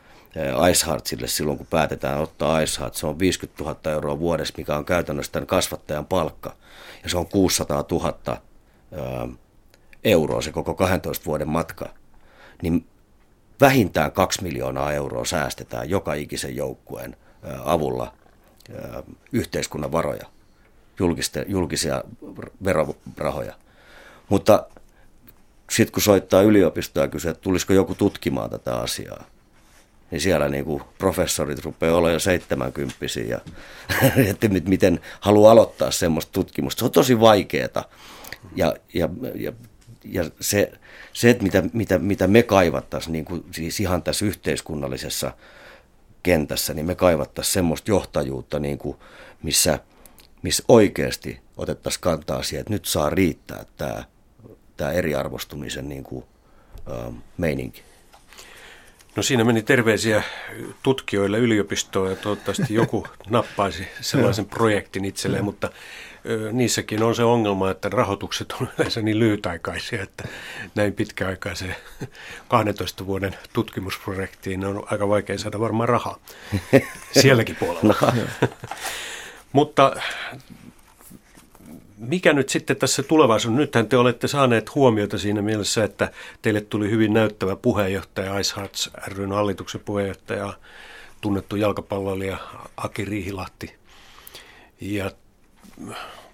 [0.70, 2.94] Iceheartsille silloin, kun päätetään ottaa Iceheart.
[2.94, 6.56] Se on 50 000 euroa vuodessa, mikä on käytännössä tämän kasvattajan palkka.
[7.02, 8.36] Ja se on 600 000
[10.04, 11.88] euroa se koko 12 vuoden matka.
[12.62, 12.86] Niin
[13.60, 17.16] vähintään 2 miljoonaa euroa säästetään joka ikisen joukkueen
[17.64, 18.14] avulla
[19.32, 20.26] yhteiskunnan varoja,
[21.46, 22.04] julkisia
[22.64, 23.54] verorahoja.
[24.28, 24.66] Mutta
[25.70, 29.24] sitten kun soittaa yliopistoa ja kysyy, että tulisiko joku tutkimaan tätä asiaa,
[30.10, 33.40] niin siellä niin kuin professorit rupeaa olla jo seitsemänkymppisiä ja
[34.30, 36.78] että miten haluaa aloittaa semmoista tutkimusta.
[36.78, 37.84] Se on tosi vaikeaa
[38.56, 39.52] ja, ja, ja,
[40.04, 40.72] ja se,
[41.12, 45.32] se että mitä, mitä, mitä me kaivattaisiin niin kuin, siis ihan tässä yhteiskunnallisessa
[46.22, 48.96] kentässä, niin me kaivattaisiin semmoista johtajuutta, niin kuin,
[49.42, 49.78] missä,
[50.42, 54.04] missä oikeasti otettaisiin kantaa siihen, että nyt saa riittää tämä,
[54.76, 56.24] tämä eriarvostumisen niin kuin,
[56.88, 57.89] ä, meininki.
[59.16, 60.22] No siinä meni terveisiä
[60.82, 65.70] tutkijoille yliopistoon ja toivottavasti joku nappaisi sellaisen projektin itselleen, mutta
[66.52, 70.28] niissäkin on se ongelma, että rahoitukset on yleensä niin lyhytaikaisia, että
[70.74, 71.76] näin pitkäaikaiseen
[72.48, 76.18] 12 vuoden tutkimusprojektiin on aika vaikea saada varmaan rahaa
[77.20, 77.94] sielläkin puolella.
[78.00, 78.48] No,
[79.52, 79.96] mutta
[82.00, 83.54] mikä nyt sitten tässä tulevaisuus?
[83.54, 88.90] Nythän te olette saaneet huomiota siinä mielessä, että teille tuli hyvin näyttävä puheenjohtaja, Ice Hearts
[89.06, 90.52] ryn hallituksen puheenjohtaja,
[91.20, 92.38] tunnettu jalkapalloilija
[92.76, 93.74] Aki Riihilahti.
[94.80, 95.10] Ja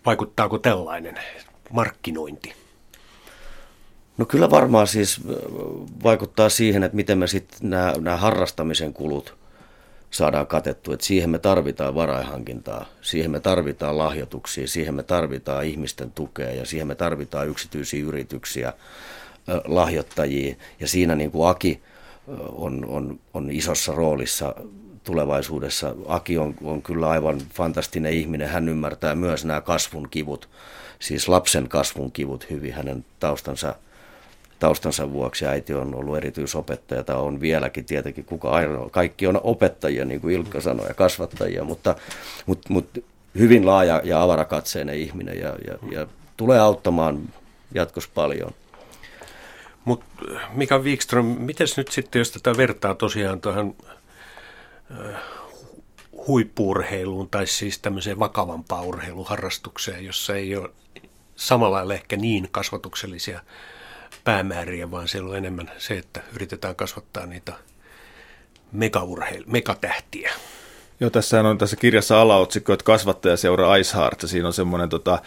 [0.07, 1.19] vaikuttaako tällainen
[1.71, 2.53] markkinointi?
[4.19, 5.21] No kyllä varmaan siis
[6.03, 9.35] vaikuttaa siihen, että miten me sitten nämä, nämä harrastamisen kulut–
[10.11, 10.93] saadaan katettu.
[10.93, 16.67] että siihen me tarvitaan varaihankintaa, siihen me tarvitaan lahjoituksia, siihen me tarvitaan ihmisten tukea ja
[16.67, 18.73] siihen me tarvitaan yksityisiä yrityksiä,
[19.65, 20.57] lahjoittajia.
[20.81, 21.83] Ja siinä niin kuin Aki
[22.53, 24.55] on, on, on isossa roolissa
[25.05, 25.95] tulevaisuudessa.
[26.09, 28.49] Aki on, on kyllä aivan fantastinen ihminen.
[28.49, 30.49] Hän ymmärtää myös nämä kasvun kivut,
[30.99, 32.73] siis lapsen kasvun kivut hyvin.
[32.73, 33.75] Hänen taustansa
[34.59, 35.47] taustansa vuoksi.
[35.47, 38.91] Äiti on ollut erityisopettaja, tai on vieläkin tietenkin kuka ainoa.
[38.91, 41.97] Kaikki on opettajia, niin kuin Ilkka sanoi, ja kasvattajia, mutta,
[42.47, 43.01] mutta, mutta
[43.39, 47.29] hyvin laaja ja avarakatseinen ihminen ja, ja, ja tulee auttamaan
[47.75, 48.51] jatkossa paljon.
[49.85, 50.07] Mutta
[50.53, 53.75] Mika Wikström, miten nyt sitten, jos tätä vertaa tosiaan tuohon
[54.91, 55.23] äh,
[56.27, 60.71] huippuurheiluun tai siis tämmöiseen vakavampaan urheiluharrastukseen, jossa ei ole
[61.37, 63.41] samalla lailla ehkä niin kasvatuksellisia
[64.27, 67.53] päämääriä, vaan siellä on enemmän se, että yritetään kasvattaa niitä
[68.77, 70.33] megaurheil- megatähtiä.
[71.01, 75.19] Joo, tässä on tässä kirjassa alaotsikko, että kasvattajaseura Ice Heart, ja siinä on semmoinen tota,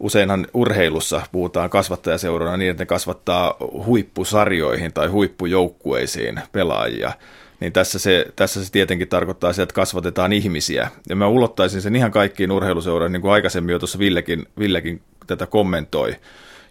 [0.00, 7.12] useinhan urheilussa puhutaan kasvattajaseurana niin, että ne kasvattaa huippusarjoihin tai huippujoukkueisiin pelaajia.
[7.60, 10.90] Niin tässä se, tässä se tietenkin tarkoittaa sitä, että kasvatetaan ihmisiä.
[11.08, 15.46] Ja mä ulottaisin sen ihan kaikkiin urheiluseuroihin, niin kuin aikaisemmin jo tuossa Villekin, Villekin tätä
[15.46, 16.16] kommentoi.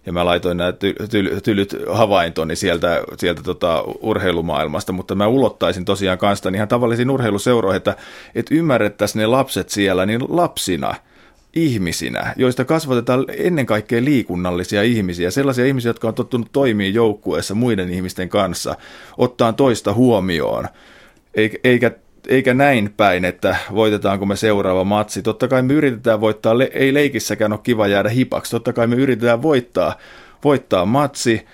[0.06, 6.18] Ja mä laitoin nämä ty- tylyt havaintoni sieltä, sieltä tota urheilumaailmasta, mutta mä ulottaisin tosiaan
[6.18, 7.96] kanssa ihan tavallisiin urheiluseuroihin, että,
[8.36, 10.96] että ymmärrettäisiin ne lapset siellä niin lapsina–
[11.56, 17.89] ihmisinä, joista kasvatetaan ennen kaikkea liikunnallisia ihmisiä, sellaisia ihmisiä, jotka on tottunut toimia joukkueessa muiden
[17.89, 18.76] ihmisten kanssa,
[19.18, 20.68] ottaa toista huomioon,
[21.63, 21.91] eikä,
[22.28, 25.22] eikä näin päin, että voitetaanko me seuraava matsi.
[25.22, 29.42] Totta kai me yritetään voittaa, ei leikissäkään ole kiva jäädä hipaksi, totta kai me yritetään
[29.42, 29.98] voittaa,
[30.44, 31.46] voittaa matsi,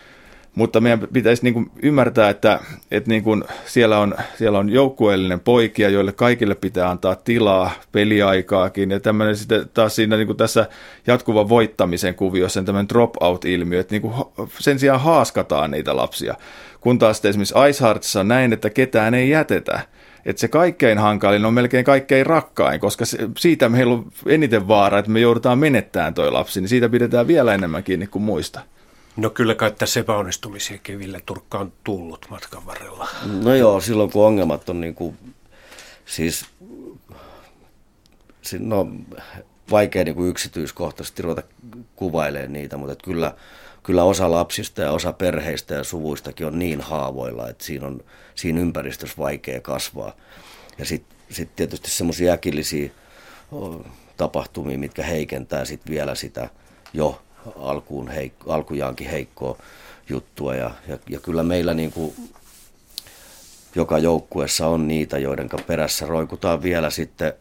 [0.56, 2.60] mutta meidän pitäisi niin kuin ymmärtää, että,
[2.92, 8.92] että niin kuin siellä, on, siellä on joukkueellinen poikia, joille kaikille pitää antaa tilaa, peliaikaakin
[8.92, 10.66] ja tämmöinen sitten taas siinä niin kuin tässä
[11.08, 14.14] jatkuvan voittamisen kuviossa tämmöinen drop-out-ilmiö, että niin kuin
[14.60, 16.36] sen sijaan haaskataan niitä lapsia.
[16.82, 19.80] Kun taas esimerkiksi Ice on näin, että ketään ei jätetä.
[20.26, 25.00] Että se kaikkein hankalin on melkein kaikkein rakkain, koska se, siitä meillä on eniten vaara,
[25.00, 28.62] että me joudutaan menettämään toi lapsi, niin siitä pidetään vielä enemmän kiinni kuin muista.
[29.18, 33.08] No kyllä kai tässä epäonnistumisiakin Ville Turkka on tullut matkan varrella.
[33.44, 35.18] No joo, silloin kun ongelmat on niin kuin,
[36.06, 36.46] siis
[38.60, 38.88] no,
[39.72, 41.44] vaikea niin kuin yksityiskohtaisesti ruveta
[41.96, 43.34] kuvailemaan niitä, mutta että kyllä,
[43.84, 48.02] kyllä osa lapsista ja osa perheistä ja suvuistakin on niin haavoilla, että siinä on
[48.36, 50.16] siinä ympäristössä vaikea kasvaa.
[50.78, 52.90] Ja sitten sit tietysti semmoisia äkillisiä
[54.18, 56.50] tapahtumia, mitkä heikentää sitten vielä sitä
[56.94, 57.22] jo
[57.56, 59.58] alkuun heikko, alkujaankin heikkoa
[60.10, 60.56] juttua.
[60.56, 62.14] Ja, ja, ja kyllä meillä niin kuin
[63.76, 67.34] joka joukkuessa on niitä, joiden perässä roikutaan vielä sitten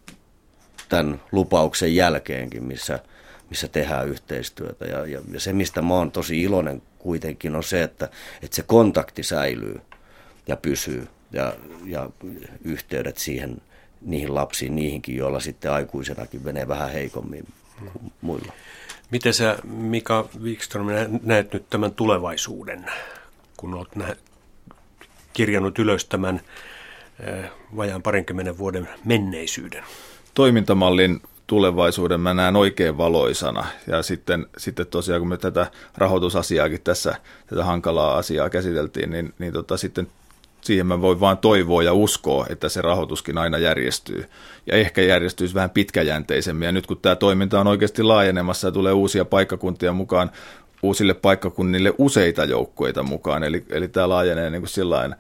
[0.89, 2.99] tämän lupauksen jälkeenkin, missä,
[3.51, 4.85] missä tehdään yhteistyötä.
[4.85, 8.09] Ja, ja, ja se, mistä mä oon tosi iloinen kuitenkin, on se, että,
[8.43, 9.81] että se kontakti säilyy
[10.47, 12.11] ja pysyy ja, ja
[12.65, 13.57] yhteydet siihen,
[14.01, 17.47] niihin lapsiin, niihinkin, joilla sitten aikuisenakin menee vähän heikommin
[17.79, 18.53] kuin muilla.
[19.11, 20.87] Miten sä, Mika Wikström,
[21.23, 22.87] näet nyt tämän tulevaisuuden,
[23.57, 24.17] kun olet nä-
[25.33, 26.41] kirjannut ylös tämän
[27.29, 29.85] äh, vajaan parinkymmenen vuoden menneisyyden?
[30.35, 33.67] Toimintamallin tulevaisuuden mä näen oikein valoisana.
[33.87, 37.15] Ja sitten, sitten tosiaan, kun me tätä rahoitusasiaakin tässä,
[37.47, 40.09] tätä hankalaa asiaa käsiteltiin, niin, niin tota, sitten
[40.61, 44.29] siihen mä voin vaan toivoa ja uskoa, että se rahoituskin aina järjestyy.
[44.67, 46.67] Ja ehkä järjestyisi vähän pitkäjänteisemmin.
[46.67, 50.31] Ja nyt kun tämä toiminta on oikeasti laajenemassa ja tulee uusia paikkakuntia mukaan,
[50.83, 55.15] uusille paikkakunnille useita joukkueita mukaan, eli, eli tämä laajenee niin kuin sillain,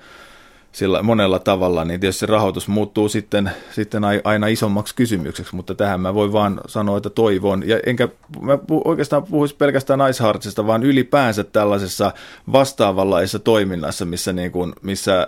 [0.72, 6.00] sillä monella tavalla, niin tietysti se rahoitus muuttuu sitten, sitten aina isommaksi kysymykseksi, mutta tähän
[6.00, 7.68] mä voin vaan sanoa, että toivon.
[7.68, 8.08] Ja enkä
[8.40, 12.12] mä oikeastaan puhuisi pelkästään Ice Heartsista, vaan ylipäänsä tällaisessa
[12.52, 15.26] vastaavanlaisessa toiminnassa, missä, niin kuin, missä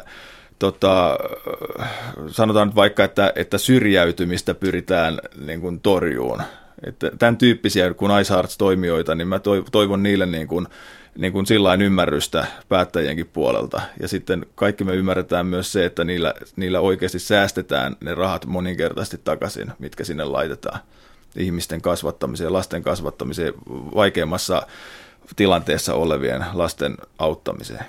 [0.59, 1.19] tota,
[2.29, 6.43] sanotaan nyt vaikka, että, että syrjäytymistä pyritään niin kuin torjuun.
[6.87, 9.41] Että tämän tyyppisiä kuin Ice Hearts toimijoita, niin mä
[9.73, 10.67] toivon niille niin kuin,
[11.19, 13.81] niin kuin sillain ymmärrystä päättäjienkin puolelta.
[14.01, 19.21] Ja sitten kaikki me ymmärretään myös se, että niillä, niillä oikeasti säästetään ne rahat moninkertaisesti
[19.25, 20.81] takaisin, mitkä sinne laitetaan
[21.37, 23.55] ihmisten kasvattamiseen, lasten kasvattamiseen,
[23.95, 24.67] vaikeimmassa
[25.37, 27.85] tilanteessa olevien lasten auttamiseen.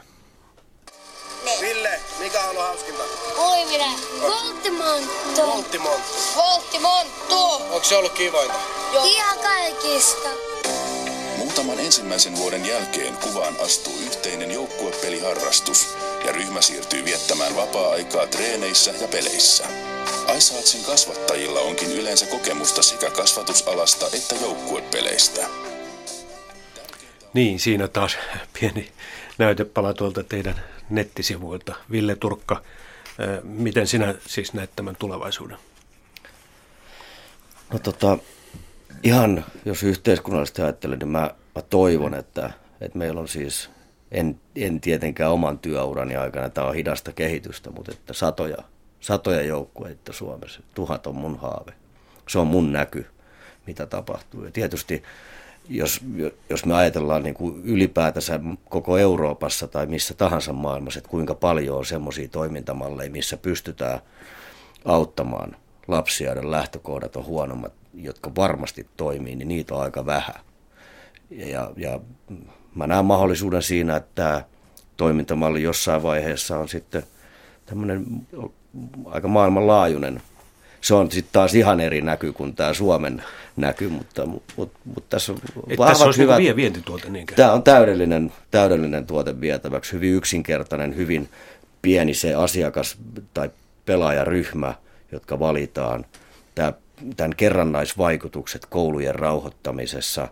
[1.61, 3.03] Ville, mikä on ollut hauskinta?
[3.49, 3.99] Uiminen.
[4.21, 5.41] Voltimonttu.
[5.41, 6.13] Voltimonttu.
[6.35, 7.35] Voltimonttu.
[7.73, 8.55] Onko se ollut kivointa?
[8.93, 9.03] Joo.
[9.05, 10.52] Ihan kaikista.
[11.43, 19.07] Muutaman ensimmäisen vuoden jälkeen kuvaan astuu yhteinen joukkuepeliharrastus ja ryhmä siirtyy viettämään vapaa-aikaa treeneissä ja
[19.07, 19.63] peleissä.
[20.27, 25.47] Aisaatsin kasvattajilla onkin yleensä kokemusta sekä kasvatusalasta että joukkuepeleistä.
[27.33, 28.17] Niin, siinä taas
[28.59, 28.91] pieni
[29.37, 31.75] näytepala tuolta teidän nettisivuilta.
[31.91, 32.61] Ville Turkka,
[33.43, 35.57] miten sinä siis näet tämän tulevaisuuden?
[37.73, 38.17] No tota,
[39.03, 42.51] ihan jos yhteiskunnallisesti ajattelen, niin mä, mä toivon, että,
[42.81, 43.69] että meillä on siis,
[44.11, 48.57] en, en tietenkään oman työurani aikana, tämä on hidasta kehitystä, mutta että satoja,
[48.99, 51.73] satoja joukkueita Suomessa, tuhat on mun haave.
[52.27, 53.05] Se on mun näky,
[53.67, 54.43] mitä tapahtuu.
[54.43, 55.03] Ja tietysti
[55.69, 56.01] jos,
[56.49, 58.39] jos me ajatellaan niin kuin ylipäätänsä
[58.69, 63.99] koko Euroopassa tai missä tahansa maailmassa, että kuinka paljon on semmoisia toimintamalleja, missä pystytään
[64.85, 65.55] auttamaan
[65.87, 70.35] lapsia, joiden lähtökohdat on huonommat, jotka varmasti toimii, niin niitä on aika vähän.
[71.35, 71.99] Ja, ja
[72.75, 74.43] mä näen mahdollisuuden siinä, että tämä
[74.97, 77.03] toimintamalli jossain vaiheessa on sitten
[77.65, 78.05] tämmöinen
[79.05, 80.21] aika maailmanlaajuinen.
[80.81, 83.23] Se on sitten taas ihan eri näky kuin tämä Suomen
[83.57, 87.35] näky, mutta, mutta, mutta tässä on Että tässä olisi hyvät, niin vientituote niinkään.
[87.35, 91.29] Tämä on täydellinen, täydellinen tuote vietäväksi, hyvin yksinkertainen, hyvin
[91.81, 92.97] pieni se asiakas
[93.33, 93.49] tai
[93.85, 94.73] pelaajaryhmä,
[95.11, 96.05] jotka valitaan.
[96.55, 96.73] Tämä,
[97.17, 100.27] tämän kerrannaisvaikutukset koulujen rauhoittamisessa,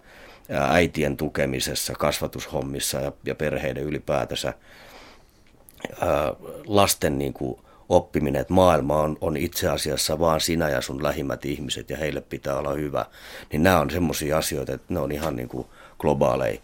[0.51, 4.53] äitien tukemisessa, kasvatushommissa ja, ja perheiden ylipäätänsä,
[6.01, 6.33] ää,
[6.67, 7.59] lasten niin kuin,
[7.91, 12.21] oppiminen, että maailma on, on itse asiassa vaan sinä ja sun lähimmät ihmiset ja heille
[12.21, 13.05] pitää olla hyvä,
[13.51, 15.67] niin nämä on semmoisia asioita, että ne on ihan niin kuin
[15.99, 16.59] globaaleja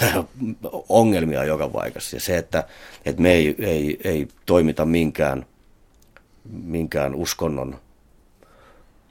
[0.88, 2.16] ongelmia joka paikassa.
[2.16, 2.64] Ja se, että,
[3.04, 5.46] että me ei, ei, ei toimita minkään,
[6.50, 7.78] minkään uskonnon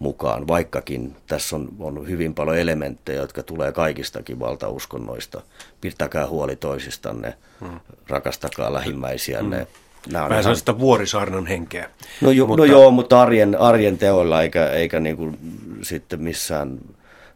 [0.02, 5.42] mukaan, vaikkakin tässä on, on hyvin paljon elementtejä, jotka tulee kaikistakin valtauskonnoista.
[5.82, 7.80] Pitäkää huoli toisistanne, hmm.
[8.08, 9.68] rakastakaa lähimmäisiänne, hmm
[10.10, 10.56] Nämä Vähän ihan...
[10.56, 11.90] sitä vuorisaarnan henkeä.
[12.22, 12.66] No, ju, no mutta...
[12.66, 15.38] no joo, mutta arjen, arjen teoilla eikä, eikä niin kuin
[15.82, 16.80] sitten missään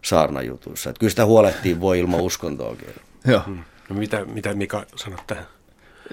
[0.01, 0.89] saarnajutuissa.
[0.89, 2.87] Että kyllä sitä huolehtii voi ilman uskontoakin.
[3.31, 3.41] Joo.
[3.45, 3.63] Hmm.
[3.89, 5.45] No mitä, mitä Mika sanot tähän?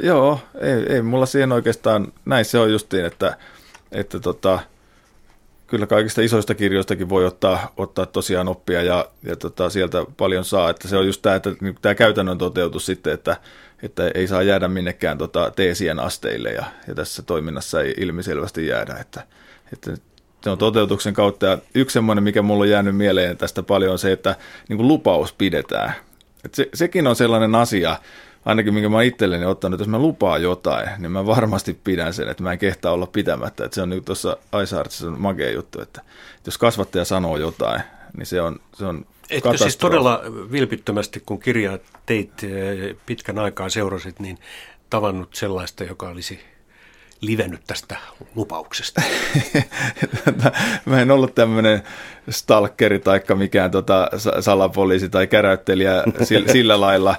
[0.03, 3.37] Joo, ei, ei mulla siihen oikeastaan, näin se on justiin, että,
[3.93, 4.59] että tota,
[5.73, 10.71] kyllä kaikista isoista kirjoistakin voi ottaa, ottaa tosiaan oppia ja, ja tota, sieltä paljon saa.
[10.71, 13.37] Että se on just tämä, että niin tämä käytännön toteutus sitten, että,
[13.83, 18.97] että ei saa jäädä minnekään tota, teesien asteille ja, ja tässä toiminnassa ei ilmiselvästi jäädä.
[19.01, 19.27] Että,
[19.73, 19.95] että
[20.43, 21.47] se on toteutuksen kautta.
[21.47, 24.37] Ja yksi semmoinen, mikä mulla on jäänyt mieleen tästä paljon, on se, että
[24.69, 25.93] niin lupaus pidetään.
[26.45, 27.97] Et se, sekin on sellainen asia,
[28.45, 32.29] ainakin minkä mä itselleni ottanut, että jos mä lupaan jotain, niin mä varmasti pidän sen,
[32.29, 33.65] että mä en kehtaa olla pitämättä.
[33.65, 36.01] Että se on niin tuossa Iceartsissa on makea juttu, että,
[36.37, 37.83] että jos kasvattaja sanoo jotain,
[38.17, 40.23] niin se on, se on Etkö siis todella
[40.53, 44.39] vilpittömästi, kun kirjaa teit eh, pitkän aikaa seurasit, niin
[44.91, 46.41] tavannut sellaista, joka olisi
[47.21, 47.97] livennyt tästä
[48.35, 49.03] lupauksesta?
[50.87, 51.83] Mä en ollut tämmöinen
[52.31, 56.05] stalkeri tai mikään tota salapoliisi tai käräyttelijä
[56.53, 57.17] sillä lailla,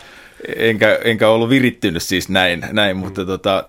[0.56, 3.28] enkä, enkä ollut virittynyt siis näin, näin mutta mm.
[3.28, 3.68] tota,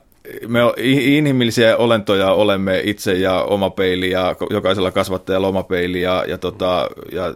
[0.48, 6.38] me inhimillisiä olentoja olemme itse ja oma peili ja jokaisella kasvattajalla oma peili ja, ja,
[6.38, 7.34] tota, ja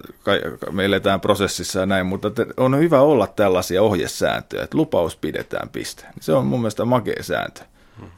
[0.70, 6.04] me eletään prosessissa ja näin, mutta on hyvä olla tällaisia ohjesääntöjä, että lupaus pidetään piste.
[6.20, 7.60] Se on mun mielestä makea sääntö.
[8.00, 8.08] Hmm.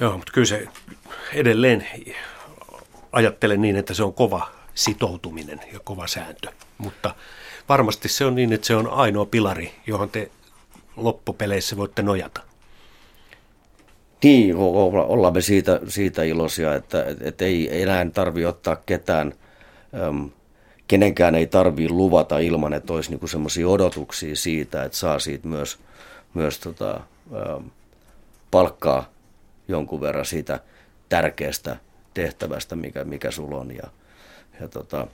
[0.00, 0.68] Joo, mutta kyllä se
[1.34, 1.86] edelleen
[3.12, 6.48] ajattelen niin, että se on kova sitoutuminen ja kova sääntö,
[6.78, 7.14] mutta
[7.68, 10.30] varmasti se on niin, että se on ainoa pilari, johon te
[10.96, 12.40] loppupeleissä voitte nojata.
[14.22, 19.32] Niin, ollaan me siitä, siitä iloisia, että, että ei enää tarvitse ottaa ketään,
[20.08, 20.30] äm,
[20.88, 25.78] kenenkään ei tarvitse luvata ilman, että olisi niinku semmoisia odotuksia siitä, että saa siitä myös,
[26.34, 27.00] myös tota,
[27.56, 27.70] äm,
[28.50, 29.10] palkkaa
[29.68, 30.60] jonkun verran siitä
[31.08, 31.76] tärkeästä
[32.14, 33.76] tehtävästä, mikä, mikä sulla on.
[33.76, 33.90] Ja,
[34.60, 35.06] ja tota,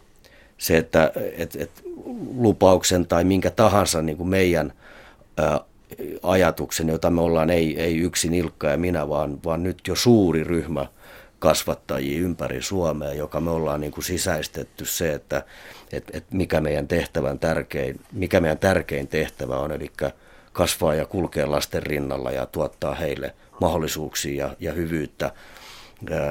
[0.58, 1.70] se, että et, et
[2.36, 4.72] lupauksen tai minkä tahansa niin kuin meidän
[5.36, 5.60] ää,
[6.22, 10.44] ajatuksen, jota me ollaan ei, ei yksin Ilkka ja minä, vaan, vaan nyt jo suuri
[10.44, 10.86] ryhmä
[11.38, 15.42] kasvattajia ympäri Suomea, joka me ollaan niin kuin sisäistetty se, että
[15.92, 19.92] et, et mikä, meidän tehtävän tärkein, mikä meidän tärkein tehtävä on, eli
[20.52, 25.32] kasvaa ja kulkea lasten rinnalla ja tuottaa heille mahdollisuuksia ja, ja hyvyyttä,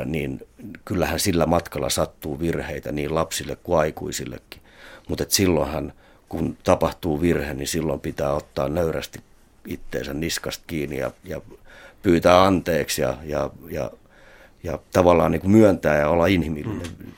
[0.05, 0.41] niin
[0.86, 4.61] kyllähän sillä matkalla sattuu virheitä niin lapsille kuin aikuisillekin.
[5.07, 5.93] Mutta silloinhan,
[6.30, 9.20] kun tapahtuu virhe, niin silloin pitää ottaa nöyrästi
[9.68, 11.41] itteensä niskasta kiinni ja, ja
[12.03, 13.91] pyytää anteeksi ja, ja, ja,
[14.63, 16.88] ja tavallaan niin kuin myöntää ja olla inhimillinen.
[16.99, 17.11] Mm.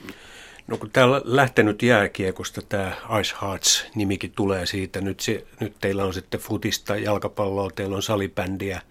[0.67, 2.91] No kun täällä lähtenyt jääkiekosta tämä
[3.21, 5.01] Ice Hearts-nimikin tulee siitä.
[5.01, 8.81] Nyt, se, nyt teillä on sitten futista, jalkapalloa, teillä on salibändiä,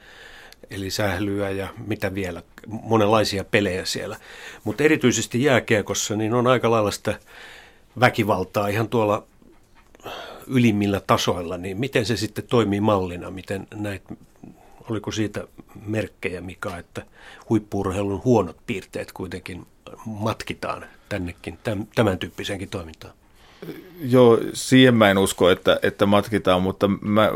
[0.70, 4.16] eli sählyä ja mitä vielä, monenlaisia pelejä siellä.
[4.64, 7.18] Mutta erityisesti jääkiekossa niin on aika lailla sitä
[8.00, 9.26] väkivaltaa ihan tuolla
[10.46, 13.30] ylimmillä tasoilla, niin miten se sitten toimii mallina?
[13.30, 14.02] Miten näit,
[14.90, 15.44] oliko siitä
[15.86, 17.02] merkkejä, Mika, että
[17.48, 19.66] huippuurheilun huonot piirteet kuitenkin
[20.04, 21.58] matkitaan tännekin,
[21.94, 23.17] tämän tyyppiseenkin toimintaan?
[24.00, 27.30] Joo, siihen mä en usko, että, että matkitaan, mutta mä,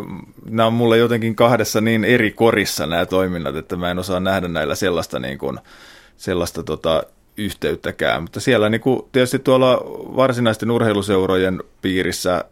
[0.45, 4.49] nämä on mulle jotenkin kahdessa niin eri korissa nämä toiminnat, että mä en osaa nähdä
[4.49, 5.59] näillä sellaista, niin kuin,
[6.16, 7.03] sellaista tota,
[7.37, 8.23] yhteyttäkään.
[8.23, 9.77] Mutta siellä niin kuin, tietysti tuolla
[10.16, 12.45] varsinaisten urheiluseurojen piirissä,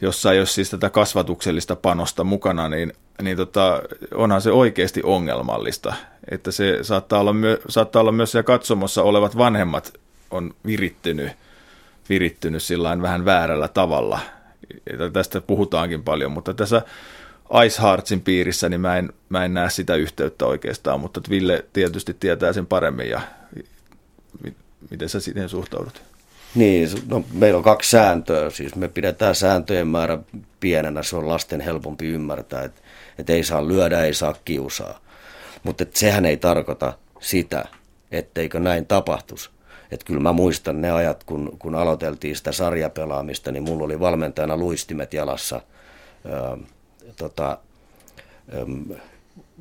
[0.00, 3.82] jossa ei ole siis tätä kasvatuksellista panosta mukana, niin, niin tota,
[4.14, 5.94] onhan se oikeasti ongelmallista.
[6.30, 9.92] Että se saattaa olla, myö, saattaa olla myös siellä katsomossa olevat vanhemmat
[10.30, 11.32] on virittynyt,
[12.08, 14.20] virittynyt sillä vähän väärällä tavalla.
[15.12, 16.82] Tästä puhutaankin paljon, mutta tässä
[17.66, 22.14] Ice Heartsin piirissä, niin mä en, mä en näe sitä yhteyttä oikeastaan, mutta Ville tietysti
[22.20, 23.20] tietää sen paremmin ja
[24.90, 26.02] miten sä siihen suhtaudut?
[26.54, 28.50] Niin, no, meillä on kaksi sääntöä.
[28.50, 30.18] Siis me pidetään sääntöjen määrä
[30.60, 32.80] pienenä, se on lasten helpompi ymmärtää, että,
[33.18, 35.00] että ei saa lyödä, ei saa kiusaa.
[35.62, 37.64] Mutta sehän ei tarkoita sitä,
[38.10, 39.50] etteikö näin tapahtuisi.
[39.92, 44.56] Että kyllä mä muistan ne ajat, kun, kun aloiteltiin sitä sarjapelaamista, niin mulla oli valmentajana
[44.56, 45.60] luistimet jalassa.
[46.30, 46.56] Ää,
[47.16, 47.58] tota,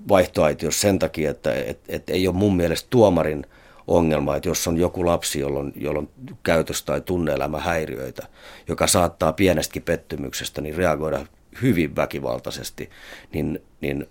[0.10, 3.46] vaihtoaitiossa sen takia, että et, et ei ole mun mielestä tuomarin
[3.88, 5.60] ongelma, että jos on joku lapsi, jolla
[6.00, 6.10] on,
[6.44, 8.28] käytös- tai tunneelämähäiriöitä,
[8.68, 11.26] joka saattaa pienestäkin pettymyksestä niin reagoida
[11.62, 12.90] hyvin väkivaltaisesti,
[13.34, 14.06] niin, niin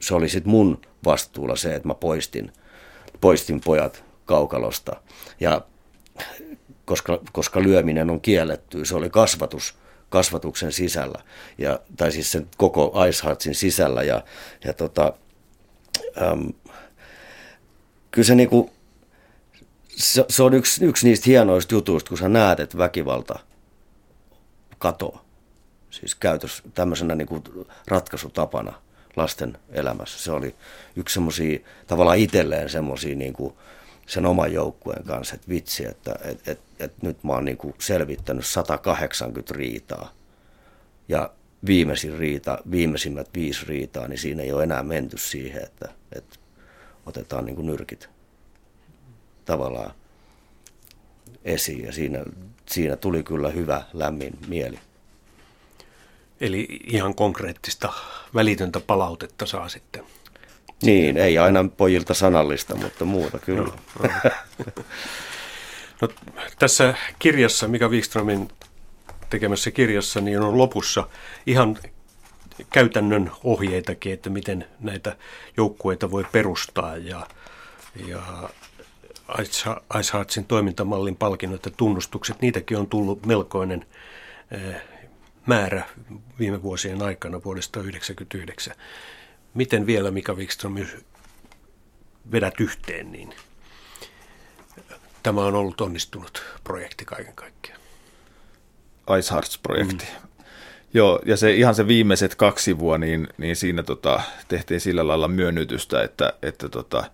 [0.00, 2.52] se oli sitten mun vastuulla se, että mä poistin,
[3.20, 4.96] poistin pojat kaukalosta.
[5.40, 5.60] Ja
[6.84, 9.74] koska, koska lyöminen on kielletty, se oli kasvatus,
[10.08, 11.22] kasvatuksen sisällä,
[11.58, 14.02] ja, tai siis sen koko Ice Heartsin sisällä.
[14.02, 14.22] Ja,
[14.64, 15.12] ja tota,
[16.22, 16.52] äm,
[18.10, 18.70] kyllä se, niinku,
[19.88, 23.38] se, se on yksi, yksi niistä hienoista jutuista, kun sä näet, että väkivalta
[24.78, 25.24] katoaa.
[25.90, 27.42] Siis käytös tämmöisenä niinku
[27.86, 28.72] ratkaisutapana
[29.16, 30.18] lasten elämässä.
[30.18, 30.54] Se oli
[30.96, 33.56] yksi semmoisia, tavallaan itselleen semmoisia niinku,
[34.10, 38.46] sen oman joukkueen kanssa, että vitsi, että et, et, et nyt mä oon niinku selvittänyt
[38.46, 40.12] 180 riitaa.
[41.08, 41.30] Ja
[41.66, 46.36] viimeisin riita, viimeisimmät viisi riitaa, niin siinä ei ole enää menty siihen, että, että
[47.06, 48.08] otetaan niinku nyrkit
[49.44, 49.94] tavallaan
[51.44, 51.84] esiin.
[51.84, 52.24] Ja siinä,
[52.66, 54.78] siinä tuli kyllä hyvä, lämmin mieli.
[56.40, 57.92] Eli ihan konkreettista
[58.34, 60.04] välitöntä palautetta saa sitten
[60.82, 63.62] niin, ei aina pojilta sanallista, mutta muuta kyllä.
[63.62, 64.08] No, no.
[66.00, 66.08] no,
[66.58, 68.48] tässä kirjassa, Mika Wikströmin
[69.30, 71.08] tekemässä kirjassa, niin on lopussa
[71.46, 71.78] ihan
[72.72, 75.16] käytännön ohjeitakin, että miten näitä
[75.56, 77.26] joukkueita voi perustaa ja,
[78.06, 78.48] ja
[79.38, 83.86] Ice Heartsin toimintamallin palkinnot ja tunnustukset, niitäkin on tullut melkoinen
[84.50, 84.82] eh,
[85.46, 85.84] määrä
[86.38, 88.74] viime vuosien aikana vuodesta 1999
[89.54, 90.74] miten vielä Mika Wikström
[92.32, 93.34] vedät yhteen, niin
[95.22, 97.80] tämä on ollut onnistunut projekti kaiken kaikkiaan.
[99.18, 100.04] Ice Hearts-projekti.
[100.04, 100.28] Mm.
[100.94, 105.28] Joo, ja se ihan se viimeiset kaksi vuotta, niin, niin siinä tota, tehtiin sillä lailla
[105.28, 107.04] myönnytystä, että, että tota,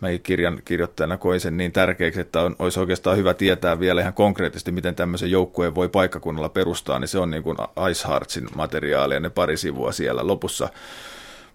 [0.00, 4.14] mä kirjan kirjoittajana koin sen niin tärkeäksi, että on, olisi oikeastaan hyvä tietää vielä ihan
[4.14, 7.56] konkreettisesti, miten tämmöisen joukkueen voi paikkakunnalla perustaa, niin se on niin kuin
[7.90, 10.68] Ice Heartsin materiaalia, ne pari sivua siellä lopussa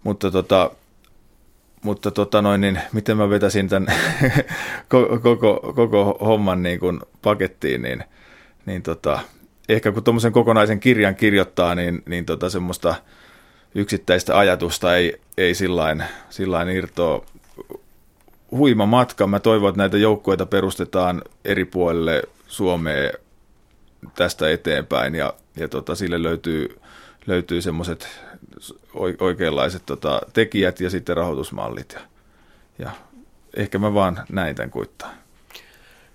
[0.03, 0.71] mutta tota,
[1.83, 3.93] mutta tota noin, niin miten mä vetäisin tämän
[4.87, 8.03] koko, koko, koko homman niin kuin pakettiin, niin,
[8.65, 9.19] niin tota,
[9.69, 12.95] ehkä kun tuommoisen kokonaisen kirjan kirjoittaa, niin, niin tota semmoista
[13.75, 17.25] yksittäistä ajatusta ei, ei sillain, sillain irtoa.
[18.51, 19.27] Huima matka.
[19.27, 23.13] Mä toivon, että näitä joukkueita perustetaan eri puolille Suomeen
[24.15, 26.79] tästä eteenpäin ja, ja tota, sille löytyy,
[27.27, 28.07] löytyy semmoiset
[29.19, 31.93] oikeanlaiset tota, tekijät ja sitten rahoitusmallit.
[31.93, 32.01] Ja,
[32.79, 32.91] ja
[33.55, 35.13] ehkä mä vaan näin tämän kuittaa.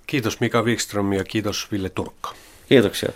[0.06, 2.34] Kiitos Mika Wikström ja kiitos Ville Turkka.
[2.68, 3.12] Kiitoksia.